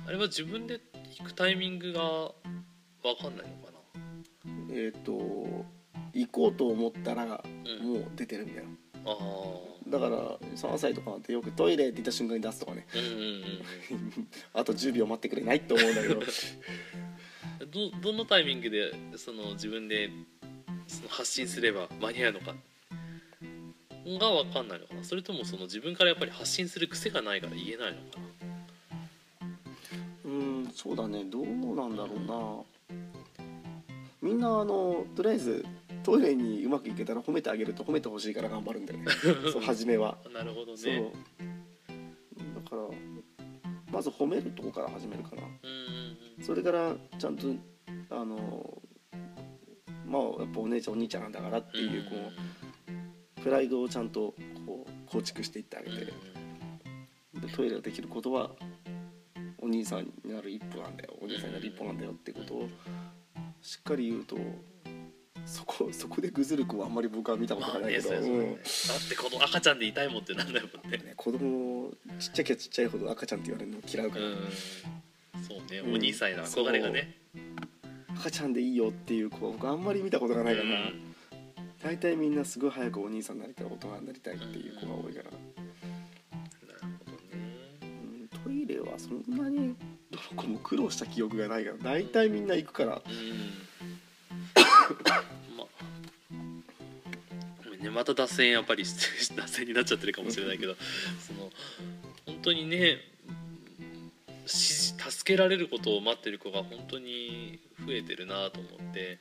[0.06, 0.82] あれは自分で
[1.17, 2.02] 行くタイミングが
[3.02, 3.80] 分かんないのかな？
[4.73, 5.12] えっ、と
[6.13, 8.02] 行こうと思ったらもうん。
[8.02, 8.65] う出てるんだよ
[9.06, 10.18] ああだから
[10.56, 12.88] 3歳とかなんてよくトイレって言った瞬間に出すとかね。
[12.96, 16.20] うんうんうん あと10秒待ってくれないって思うんだけど。
[17.72, 20.10] どどのタイミングでその自分で
[20.88, 22.56] その発信すれば間に合うのか
[24.06, 25.04] が分かんないのかな。
[25.04, 29.50] それともその自分からやっぱり発信する癖がないから言えないのかな。
[30.26, 31.24] うんそうだね。
[31.26, 32.20] どうなんだろう
[32.90, 32.98] な。
[34.24, 35.64] みんなあのとりあえず
[36.04, 39.06] トイレにうまくいけたら褒めてあげると褒めてほしいから頑張るんだよね。
[39.52, 40.94] そう初めは、なるほどそう。
[40.94, 41.13] ね
[42.56, 42.89] だから
[43.92, 45.44] まず褒めるとこから始めるかな。
[46.42, 47.48] それからちゃんと
[48.10, 48.82] あの
[50.06, 52.10] まあやっぱお姉ちゃんお兄ちゃんなんだからってうんいうこ
[53.38, 54.34] うプライドをちゃんと
[54.66, 56.13] こう構築していってあげて。
[57.34, 58.52] でトイレができることは
[59.60, 61.16] お兄さんになる一歩なんだよ。
[61.22, 62.70] お兄さんになる一歩なんだよってことを
[63.62, 64.38] しっかり言うと
[65.46, 68.46] そこそこでぐずる子はあんまり僕は見たことまあがないけど、ねそうやそうやね。
[68.46, 68.54] うん。
[68.56, 70.98] だってこの赤ちゃんで痛いもんってなんだよね。
[70.98, 74.36] ね子供ちっちゃきゃちっちゃいほど赤ちゃんって言われるの嫌うから、うん。
[75.48, 75.80] そうね。
[75.80, 75.94] うん。
[75.96, 77.16] お兄さんへの憧れがね。
[78.18, 80.70] 赤ちゃんでいいよっていう子は僕あんまり見たことがないから。
[81.84, 85.38] 大体みんなすごい早くお兄さんになりたい大人になりたいっていう子が多いから、なる
[87.00, 87.20] ほどね。
[87.82, 88.40] うん。
[88.44, 89.76] トイレはそんなに
[90.10, 91.78] どの子も苦労した記憶がないから。
[91.84, 92.96] 大体みんな行くから。
[92.96, 93.04] うん
[97.84, 98.84] ねまた脱線やっぱり
[99.36, 100.76] 脱線になっちゃってるかもしれないけど
[101.19, 101.52] その
[102.26, 103.02] 本当にね
[104.46, 109.19] し助けられることを待ってる子が本当に増えてるなと思って、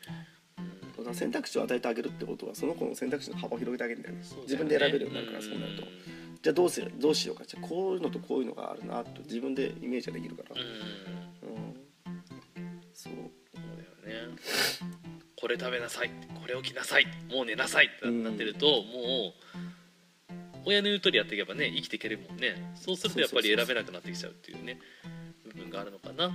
[1.13, 4.21] 選択肢を与えてあげるってことはその子の選択肢の幅を広げてあげるんだよね。
[4.21, 5.83] ね自分で選べるようになるからそうなると。
[5.83, 5.89] ん
[6.43, 7.45] じゃあどうするどうしようか。
[7.45, 10.61] じゃあこういうのとこういうのがあるなと自分でイメージができるから。
[10.61, 11.55] うん。
[11.55, 11.75] うん。
[12.93, 13.13] そう。
[13.55, 15.02] そうだよね
[15.43, 16.11] これ食べなさい。
[16.41, 17.07] これ起きなさい。
[17.29, 17.87] もう寝なさい。
[17.87, 18.83] ってなってると、もう
[20.65, 22.55] 親の言う通りやっていけばね生きていけるもんね。
[22.77, 24.79] そうするとやっぱり選べなくなってきちゃうっていうね
[25.45, 26.31] 部分があるのかな。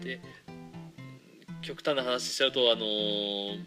[0.00, 3.58] でうん極端な話しちゃうとあのー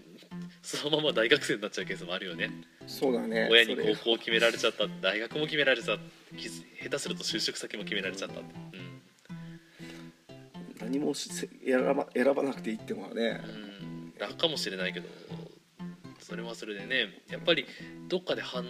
[0.61, 2.49] そのまま大学生になっちゃうケースもあるよね。
[2.87, 3.49] そうだね。
[3.51, 4.87] 親に高校を決められちゃった。
[5.01, 6.03] 大学も決められちゃった。
[6.37, 8.39] 下手すると就職先も決められちゃった。
[8.39, 8.55] って、
[10.79, 10.87] うん。
[10.87, 11.49] 何もし選
[11.95, 13.41] ば選ばなくていいってのはね。
[13.83, 13.90] うん
[14.21, 15.09] 楽かもしれないけど
[16.19, 17.65] それはそれでねやっぱり
[18.07, 18.63] どっかで反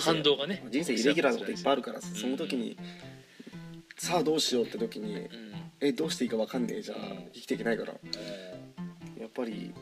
[0.00, 2.78] 反動がね人生イレギュラーなこといっぱいあるからその時に
[3.98, 5.28] さあどうしようって時にうん。
[5.78, 7.28] えどうしていいか分かんねえじゃうん。
[7.34, 7.92] 生きていけないから。
[7.92, 9.74] やっぱり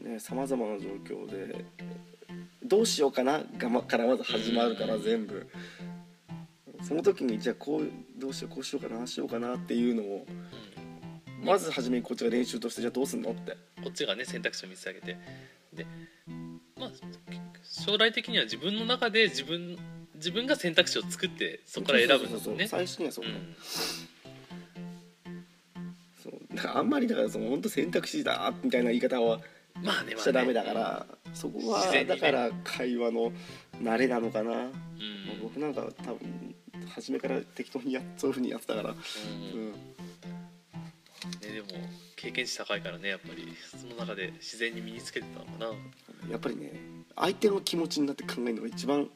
[0.00, 1.64] ねさまざまな状況で
[2.62, 5.02] どうしようかながまからまず始まるからうん。
[5.02, 5.46] 全部。
[6.82, 10.73] その時にじゃあこうどうしようこうしようかなああしようかなっていうのをうん
[11.44, 13.56] まず初めにこっちが練習としてじゃあどうすんのって。
[13.82, 15.16] こっちがね選択肢を見つけ上げて。
[15.72, 15.86] で
[16.78, 16.90] まあ
[17.62, 19.76] 将来的には自分の中で自分
[20.14, 23.28] 自分が選択肢を作ってそこから選ぶんだそうそうそうもんね最初にはそうう。
[23.28, 23.56] ね、ん。
[26.22, 26.56] そう。
[26.56, 29.40] だからあんまりだからその本当選択肢だみたいな言い方は
[29.82, 33.32] まあねまあねしちゃダメだから、そこはだから会話の
[33.82, 34.70] 慣れなのかな、うん。
[35.42, 36.54] 僕なんか多分
[36.88, 39.60] 初めから適当にやそういうふうにやってたから、ううん。
[39.70, 39.78] ん、ね、
[41.40, 41.68] でも
[42.16, 43.54] 経験値高いからねやっぱり。
[43.78, 45.68] その中で自然に身につけてたのかな。
[45.68, 46.72] うんやっぱりね
[47.16, 49.10] 相手の気持ちになって考えるのが一番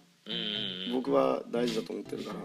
[0.93, 2.41] 僕は大事だと思ってるから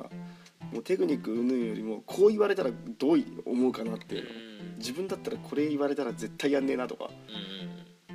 [0.71, 4.29] もうテクニック云々よりもこう言われたらどう思うかなっていうの。
[4.29, 8.13] うん自分だったらこれ言われたら絶対やんねえなとか、う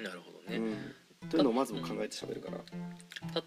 [0.00, 0.58] んなるほどね、
[1.22, 2.58] うん、というのをまず僕考えて喋るから。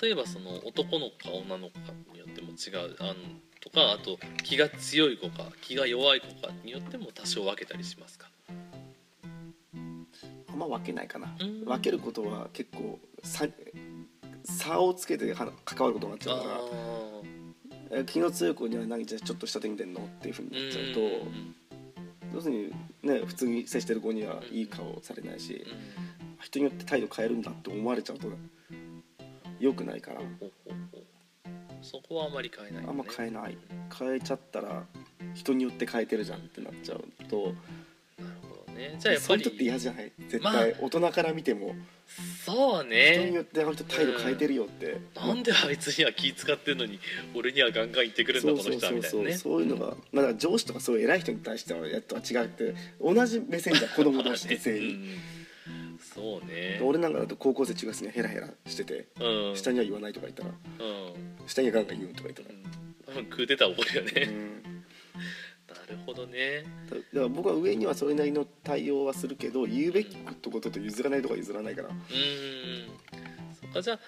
[0.01, 2.95] 例えばその男の子か女の子かによっても違う。
[2.99, 3.13] あの
[3.59, 8.29] とかあと気が強い子か気が弱い子かによっても多少分けたりしますか？
[10.49, 11.65] あんま分けないかな、うん。
[11.65, 13.47] 分けることは結構差
[14.43, 16.43] 差をつけては関わることになっちゃうか
[17.91, 18.03] ら。
[18.05, 21.55] 気の強い子には何じゃあちょっと下手見てんのっていうふうになっちゃうと、うん
[22.31, 25.65] 要するにね普通に接してる子にはいい顔されないし、
[26.39, 28.27] 人によって態度変えるんだって思われちゃうと
[29.59, 30.21] 良くないから
[31.81, 33.57] そこはあまり変えない、ね、あんま変えない。
[33.97, 34.83] 変えちゃったら
[35.33, 37.37] 人によって変えてるじゃんってなっちゃうと。
[38.21, 38.95] なるほどね。
[38.99, 40.11] じゃあやっぱりそういう人って嫌じゃない？
[40.29, 41.75] 絶まあ対大人から見ても。
[42.43, 46.99] そう人にねよってあの人態度変えてるよって、なんであいつには気使ってんのに
[47.35, 49.37] 俺にはガンガン言ってくるんだこの人はみたいなね。
[49.37, 55.19] そういうのが、まあ、だ上司とかそういう偉い人に対してはやっとは違って同じ目線じゃん子供同士って 全員、うん
[56.19, 56.81] そうね。
[56.83, 59.55] 俺なんかだと高校生中学生にはヘラヘラしてて、うん。
[59.55, 61.47] 下には言わないとか言ったらうん。
[61.47, 62.49] 下にはガンガン言うとか言ったら、
[63.07, 64.63] 多分クーデター起こるよね、うん。
[65.69, 66.65] なるほどね。
[66.89, 71.87] だから僕は上にはそれなりの対応はするけど言うべきことと譲らないとか譲らないから。
[71.87, 72.87] うーん。
[73.61, 73.99] そっかじゃあ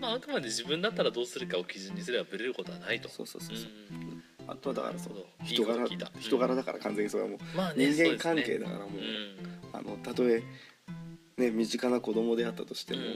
[0.00, 3.08] まああくまで自分だったらどうするかを基準にすればブレることはないと。
[3.08, 3.70] そうそうそうそう。
[3.92, 4.22] うん。
[4.48, 5.86] あとはだからその人柄
[6.20, 9.56] 人柄だから完全にそれはもうまあね人間関係だだからもううん。
[9.72, 10.42] あのたとえ
[11.36, 13.06] ね身近な子供であったとしてうんも、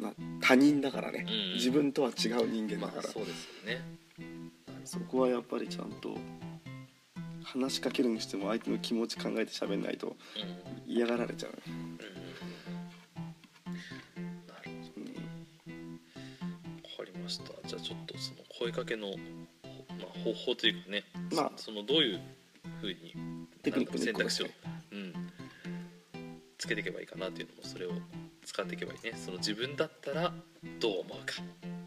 [0.00, 3.80] まあ、他人だからね、うん自分とは違う人間だから、まあそうですよね。
[4.84, 6.16] そこはやっぱりちゃんと
[7.42, 10.10] 話しかけるにしても相手の気持ち考えて喋んないとう
[10.90, 10.92] ん。
[10.92, 11.56] 嫌がられちゃう、わ
[16.98, 17.44] かりました。
[17.66, 19.14] じゃあちょっとその声かけの、ま
[20.14, 21.52] あ、方法というかね、まあ。
[21.56, 22.20] そのどういう
[22.80, 23.14] ふうに
[23.62, 24.46] テクニックの一選択肢を
[26.66, 27.92] つけていけばいいかなっていうのもそれを
[28.44, 29.16] 使っていけばいいね。
[29.16, 30.34] その自分だったら
[30.80, 31.34] どう思うか、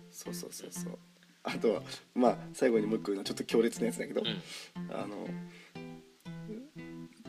[0.10, 0.98] そうそうそうそう。
[1.44, 1.82] あとは
[2.16, 4.96] まあ最後にもう一個ちょっと強烈なやつだけど、うん。
[4.96, 5.28] あの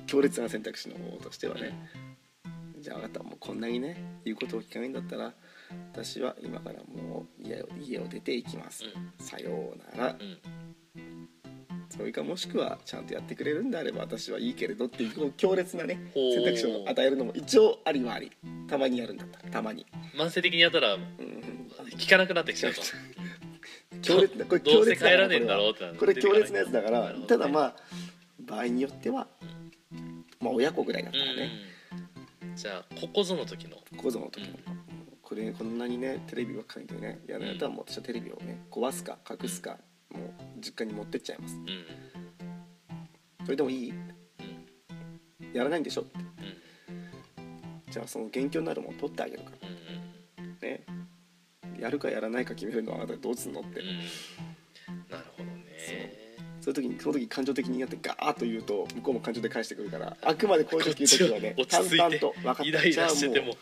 [0.06, 1.90] 強烈な選択肢の方としてはね、
[2.78, 5.32] じゃあ分かったもうこんなにね言うことを聞かないんだったら
[5.92, 10.12] 私は今からもう家を家を出ていきます、うさようなら。
[10.12, 10.59] うん
[11.90, 18.30] それかもしくはちゃんとやってくれるんであれば私はいいけれどっていう 強烈なね選択肢を与えるのも一応ありはあり
[18.68, 21.04] たまにやるんだったらたまに、慢性的にやったらうん、
[21.96, 22.82] 聞かなくなってきちゃうと。
[24.02, 25.10] 強烈なこれ強烈な
[25.98, 27.76] これ強烈なやつだから、ただまあ
[28.38, 29.28] 場合によっては、
[30.40, 31.50] まあ親子ぐらいだったらね、
[32.42, 32.56] うん。
[32.56, 33.76] じゃあここぞの時の。
[33.96, 34.56] 小僧の時の、
[35.22, 39.78] これこんなにねテレビばっかりでねやられたらもう私はテレビをね壊すか隠すか、
[40.10, 41.56] もう実家に持ってっちゃいます。
[41.56, 41.66] うん。
[43.44, 43.90] それでもいい。
[43.90, 43.96] うん。
[45.52, 46.02] やらないんでしょ？
[46.02, 46.18] って。
[46.18, 46.24] うん。
[47.90, 50.68] じゃあその元凶になるもの取ってあげるから。
[50.68, 50.84] ね。
[51.78, 53.86] やるかやらないか決めるのはあなたどうすんのって、うん。
[55.10, 56.20] なるほどね。
[56.60, 56.74] そう。
[56.74, 62.62] いう時にその時感情的になってガーッと言うと向こうも感情で返してくるからあくまでこういう時言う時はね淡々と分かった。
[62.62, 63.46] イしてても。
[63.46, 63.52] も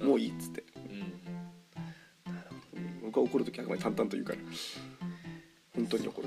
[0.00, 0.64] うもういいっつって。
[0.76, 0.98] うん。
[2.34, 4.38] なるほど僕は怒る時はあくまで淡々と言うから。
[5.76, 6.19] 本当に怒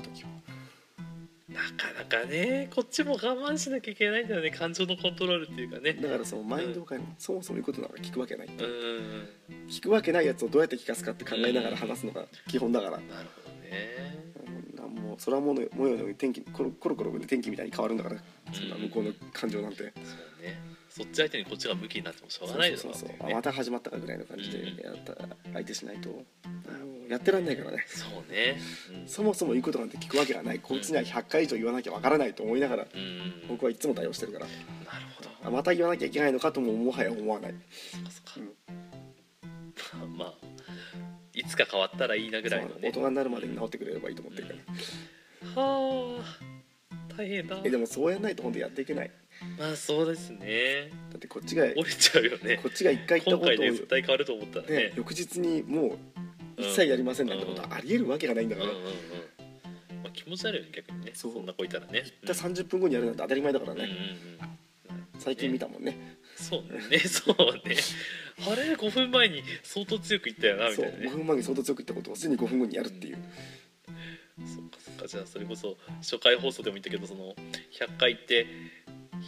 [2.26, 2.70] ね。
[2.74, 4.50] こっちも我慢しなきゃいけないんだよね。
[4.50, 5.94] 感情のコントロールっていうかね。
[5.94, 9.28] だからそのマインドを変える、そもそも言うことなら聞くわけない、うんうん
[9.68, 14.24] 聞くわけないやつをどうやって聞かすかって考えながら話すのが基本だから、うんなるほどね。
[15.04, 18.16] もう空模様のように天気コロコロコロで天気みたいに変わるんだから
[18.52, 25.14] そんな向こうの感情なんて、そうねそっち相手にこっちが向きになってもしょうがないですそうそうそうもんねあまた始まったかぐらいの感じでうんやった
[25.52, 26.26] 相手しないと、うん
[27.14, 27.84] やってらんないからね。
[27.88, 28.58] そうね。
[29.02, 29.08] うん。
[29.08, 30.58] そもそも言うことなんて聞くわけがない。
[30.58, 33.00] こいつには100回以上言わなきゃわからないと思いながらうん。
[33.00, 34.46] うん僕はいつも対応してるから。
[34.46, 34.58] なる
[35.16, 35.30] ほど。
[35.44, 37.54] あまた言わなきゃいけないのかとももはや思わない。
[37.90, 38.44] そっかそっ
[40.00, 40.06] か。
[40.16, 40.34] まあ
[41.34, 42.88] いつか変わったらいいなぐらいのね。
[42.88, 44.54] 大人になるまでに治ってくれればいいと思ってるか
[45.56, 46.54] ら、はあ
[47.16, 47.60] 大変だ。
[47.64, 49.10] えでもそうやんないと本当やっていけない。
[49.58, 50.90] まあそうですね。
[51.10, 52.58] だってこっちが折れちゃうよね。
[52.62, 54.76] こっちが一回言ったことを絶対変わると思ったらね。
[54.76, 55.98] ね、翌日にもう
[56.58, 58.92] 一切やりませんなんてことはありえるわけがないんだから、うんうんうん
[60.02, 61.12] まあ、気持ち悪いよね逆にね。
[61.14, 62.02] そそんな子いたらね。
[62.26, 63.80] たった30分後にやるなんて当たり前だからうん。
[63.80, 63.88] うんね、
[64.90, 65.20] うん。
[65.20, 66.18] 最近見たもんね。
[66.36, 66.98] そうね。
[67.08, 67.76] そうね。
[68.46, 71.06] あれ？5分前に相当強く言ったよなみたいなね。
[71.08, 73.18] 5分前に相当強く言ったことをすでに5分後にやるっていう、
[74.44, 75.06] そっかそっか。
[75.06, 77.34] じゃあそれこそ初回放送でも言ったけどその
[77.78, 78.46] 100回って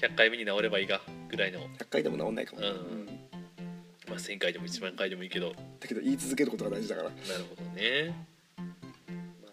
[0.01, 2.71] 100回目に治ればいいがぐらいの、100回でも治んないかも、うんう
[3.05, 3.16] ん
[4.09, 5.53] まあ、1000回でも1万回でもいいけど。
[5.81, 7.11] だけど言い続けることが大事だから。
[7.11, 8.15] なるほどね。
[8.57, 8.65] ま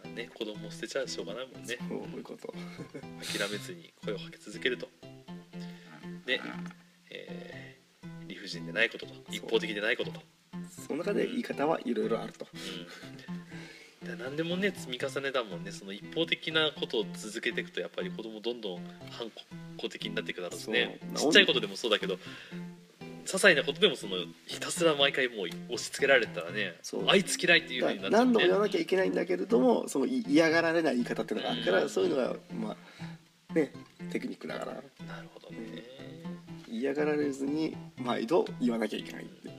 [0.03, 1.77] あね子供捨てちゃしょうがないもんね。
[1.77, 2.53] そういうこと。
[3.21, 4.87] 諦めずに声をかけ続けると。
[6.25, 6.39] で、
[7.09, 7.63] えー
[8.27, 10.21] 理不尽でないことと一方的でないことと、
[10.87, 12.47] その中で言い方はいろいろあると。
[14.01, 15.71] うん、だから何でもね積み重ねだもんね。
[15.71, 19.29] その一方的なことを続けていくとやっぱり子供どんどん反
[19.77, 20.99] 抗的になっていくだろうしね。
[21.15, 22.17] ちっちゃいことでもそうだけど
[23.25, 26.75] 些細なことでもそのひたすら毎回もう押し付けられてたらね
[27.07, 28.31] あいつ嫌いっていうふうになっちゃうね。
[28.31, 31.89] 何度も言わなきゃいけないんだけれどもそのい嫌がられない言い方っていうのがあるから、うん。
[31.89, 32.75] そういうのがま
[33.51, 33.71] あね
[34.11, 34.73] テクニックだから。
[34.73, 35.83] なるほどね。
[36.69, 39.49] 嫌がられずに毎度言わなきゃいけないって。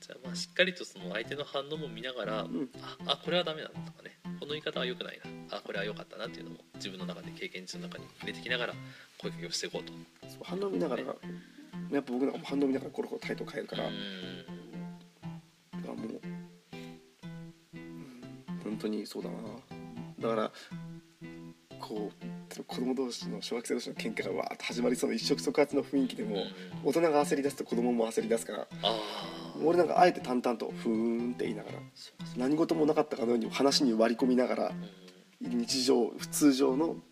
[0.00, 2.68] じゃあまあしっかりとその相手の反応も見ながら、ん。
[2.82, 4.18] ああこれはダメなんだとかね。
[4.40, 5.58] この言い方は良くないな。
[5.58, 8.74] あこれは良かったなっていうのも自分の中で経験値の中に入れてきながら
[9.18, 9.92] 声かけをしていこうと。
[10.28, 11.02] そう反応見ながら
[11.90, 13.94] やっぱ僕なんかも反応見ながらコロコロ態度変えるから、うん。
[15.82, 16.20] だからもう、
[17.74, 19.36] うん本当にそうだな。
[20.20, 20.52] だから
[21.80, 22.10] こ
[22.58, 26.44] う子供同士の小学生同士の喧嘩がわーっと始まりそうな一触即発の雰囲気でも、うん。
[26.84, 28.98] 大人が焦り出すと子供も焦り出すからああ
[29.64, 31.78] 俺なんかあえて淡々と「ふーん」って言いながら
[32.36, 34.72] 何事もなかったかのように話に割り込みながら
[35.42, 35.58] うん。
[35.58, 37.02] 日常普通常のうん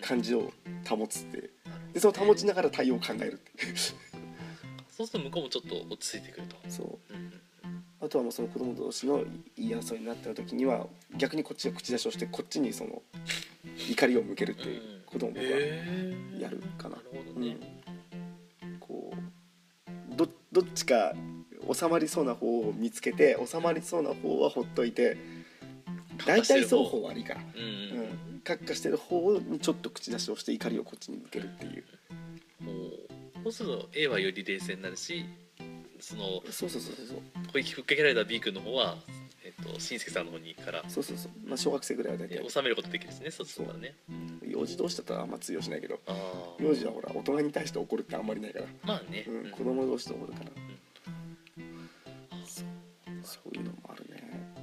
[0.00, 0.52] 感じを
[0.88, 1.50] 保つって
[1.96, 3.52] でその保ちながら対応を考えるって
[4.90, 7.14] そうすると向こうもちょっと落ち着いてくると、そう。
[7.14, 7.16] うん。
[7.16, 7.32] うん
[7.98, 9.24] あとはもうその子供同士の
[9.56, 13.00] 言い争いになった時には逆にこっちが口出しをしてこっちにその
[13.90, 15.50] 怒りを向けるっていうことも僕は
[16.38, 16.96] やるかな。
[16.96, 17.56] なるほどね、
[18.62, 19.14] うん、こ
[20.12, 21.14] うどどっちか
[21.72, 25.16] 収まりそうな方を見つけて収まりそうな方はほっといて
[26.26, 27.44] 大体双方悪いから、う
[27.95, 27.95] ん、
[28.46, 31.84] カッカしてる方にちょっと口出しをして怒りをこっちに向けるっていう。
[32.62, 35.24] もうそうすると A はより冷静になるし
[36.00, 38.96] そのそうそうそうそう声ふっかけられた B 君の方は、
[39.44, 41.32] えっと、親戚さんの方にからそうそうそう。
[41.46, 42.38] まあ小学生ぐらいは大体。
[42.44, 43.94] え収めることできるしねそうするからね
[44.46, 45.98] 幼児同士だったらあんま通用しないけど
[46.60, 50.50] 幼児はほら大人に対して怒るってあんまりないから、まあね、うん、子供同士で怒るから、
[52.46, 52.64] そう
[53.24, 54.54] そういうのもあるね、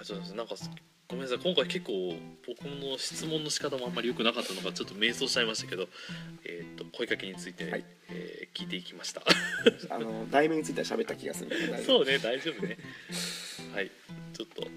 [0.00, 0.34] あそうです。
[0.34, 0.89] なんかご
[1.20, 1.38] めんなさい。
[1.38, 2.16] 今回結構
[2.46, 5.88] 僕の質問の仕方もあんまり良くなかったのかちょっと迷走しちゃいましたけど、
[6.44, 7.84] えー、と声かけについて、はい。
[8.08, 9.22] えー聞いていきました。
[9.90, 11.50] あの題名については喋った気がする。
[11.50, 12.76] う そうね大丈夫ね。
[13.72, 13.90] はい。
[14.34, 14.68] ちょっと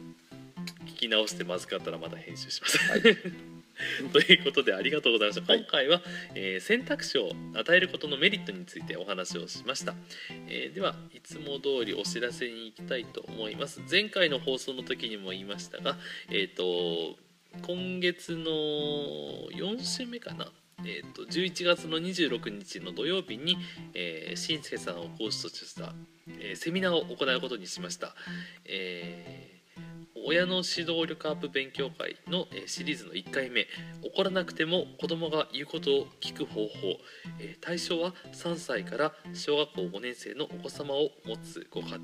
[0.86, 2.80] 聞き直してまずかったらまた編集します、
[4.12, 5.62] ということでありがとうございました、はい。
[5.62, 6.02] 今回は、
[6.36, 9.96] えー選択肢を与えることのメリットについてお話をしました、
[10.48, 13.82] えーではいつも通りお知らせに行きたいと思います。
[13.90, 15.98] 前回の放送の時にも言いましたが
[16.30, 17.18] えっ、と
[17.62, 18.52] 今月の
[19.52, 20.52] 4週目かな。
[20.86, 23.58] えー、と11月の26日の土曜日に、
[23.94, 25.94] えー、しんすけさんを講師とした、
[26.28, 28.16] えーセミナーを行うことにしました、
[28.66, 29.53] えー
[30.26, 33.68] 親の指導力アップ勉強会の、えシリーズの1回目。
[34.04, 36.98] 怒らなくても子供が言うことを聞く方法、
[37.40, 42.00] え対象は3歳から小学校5年生のお子様を持つご家庭。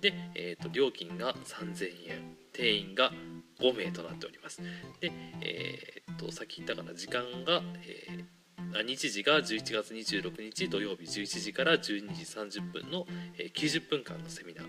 [0.00, 2.36] で、えー、と料金が3000円。
[2.52, 3.12] 定員が
[3.60, 4.60] 5名となっております。
[5.00, 6.92] で、えー、とさっき言ったかな。
[6.94, 8.38] 時間が、えー
[8.86, 11.80] 日時が11月26日土曜日11時から12
[12.14, 12.24] 時
[12.60, 13.06] 30分の、
[13.54, 14.66] 90分間のセミナー、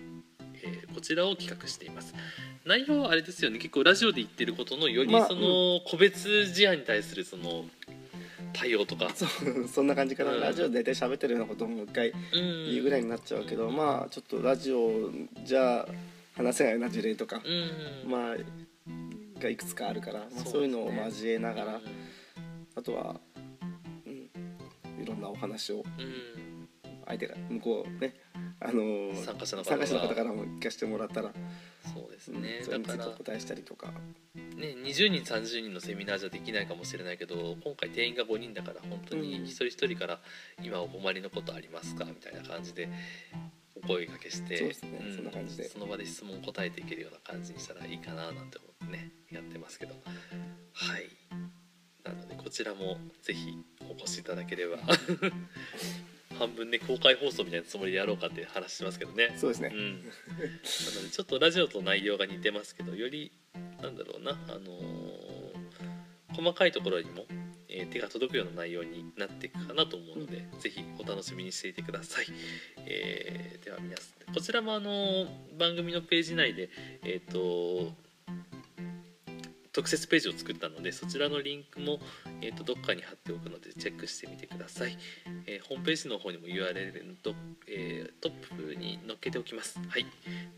[0.62, 2.14] えーこちらを企画しています。
[2.64, 3.58] 内容はあれですよね。
[3.58, 7.64] 結構ラジオで言ってることのよりまあその個別事案に対するその
[8.52, 9.10] 対応とか。
[9.14, 10.40] そうそんな感じかな、うん。
[10.40, 12.16] ラジオで大体喋ってるようなことをもう一回うん。
[12.70, 15.10] 言うぐらいになっちゃうけど、まあちょっとラジオ
[15.44, 15.88] じゃ
[16.36, 18.10] 話せないような事例とか、うん。
[18.10, 21.82] まあがいくつかあるから、まあ、そういうのを交えながら、うん。
[22.74, 23.18] あとは、
[24.06, 26.50] うん、いろんなお話をうん。
[27.06, 28.14] 相手が向こうね
[28.62, 31.32] あのー参加者の方参加者の方がからも聞かせてもらったら、
[31.94, 33.92] そうですうんねそれにお答えしたりとか。
[34.34, 39.44] ね、20人30人のセミナーじゃできないかもしれないけど今回定員が5人だから本当にうん。
[39.46, 40.20] 一人一人から
[40.62, 42.90] 「今お困りのことありますか?」みたいな感じで
[43.74, 45.68] お声かけしてそんな感じで。
[45.68, 49.94] その場で質問答えていけるような感じにしたらいいかななんて思ってねやってますけど。
[50.74, 51.08] はい。
[52.04, 53.56] なのでこちらもぜひ
[53.88, 54.78] お越しいただければ
[56.40, 59.34] 半分ね公開放送みたいなつもりでやろうかって話してますけどね。
[59.36, 63.30] そうですね、うん、なのでちょっとラジオと内容が似てますけどより
[63.82, 65.30] なんだろうな、あのー
[66.32, 67.24] 細かいところにも、
[67.68, 72.26] えー手が届くような内容になっていくかなと思うので、ぜひお楽しみにしていてください、
[72.86, 75.26] えーでは皆さんこちらも、あのー
[75.58, 76.70] 番組のページ内で
[77.04, 77.92] えっ、と
[79.72, 82.00] 特設ページを作ったのでそちらのリンクも、
[82.40, 84.96] えー、とどっかに貼っておくのでチェックしてみてください、
[85.46, 87.34] えーホームページの方にも URL のと、
[87.68, 88.32] えートッ
[88.68, 89.78] プに載っけておきます。
[89.78, 90.06] はい、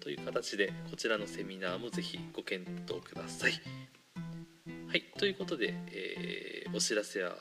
[0.01, 3.53] という形でこちらのセミナーもぜひご検討ください。
[4.89, 7.37] はい、ということで、えーお知らせは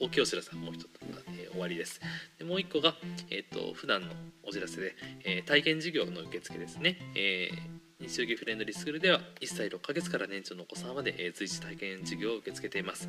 [0.00, 0.88] 大きいお知らせはもう一つ、
[1.28, 2.00] えー終わりです。
[2.38, 2.94] でもう一個が、
[3.30, 4.08] えー、と普段の
[4.42, 4.94] お知らせで、
[5.24, 6.98] え体験授業の受付ですね。
[7.14, 7.77] えー
[8.08, 13.06] 西荻フレンドリースクールでは1歳6ヶ月から年長のお子さんまで、えー随時体験授業を受け付けています。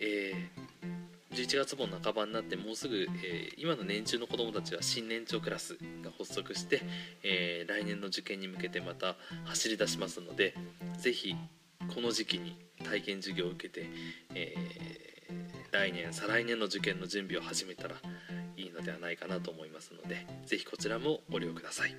[0.00, 0.90] えー
[1.30, 6.80] 11月も半ばになってもうすぐ、えー今の年中の子どもたちは新年長クラスが発足して、
[7.22, 10.54] え来年の受験に向けてまた走り出しますので
[10.98, 11.36] ぜひ
[11.94, 13.86] この時期に体験授業を受けて、
[14.34, 14.54] え
[15.70, 17.96] 来年再来年の受験の準備を始めたら
[18.90, 21.94] ではないかなと思いますのでぜひこちらもご利用ください、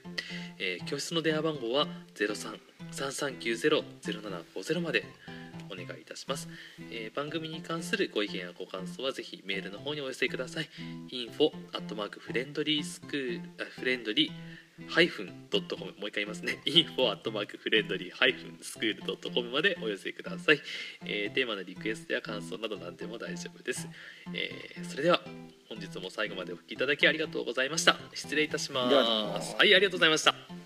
[0.59, 5.05] えー教室の電話番号は0333900750まで
[5.71, 6.49] お願いいたします、
[6.91, 10.69] えー番組に関するご意見やご感想はぜひメールの方にお寄せください。
[11.11, 14.31] info アットマークフレンドリースクールフレンドリー
[14.89, 16.59] ハイフンドットコムもう一回言いますね。
[16.65, 20.59] info アットマークフレンドリーハイフンスクールドットコムまでお寄せください、
[21.05, 23.87] えーテーマのリクエストや感想など何でも大丈夫です、
[24.33, 25.21] えーそれでは
[25.81, 27.97] 日も最後までお聞きいただきありがとうございました。
[28.13, 29.55] 失礼いたします。
[29.55, 30.60] はいありがとうございました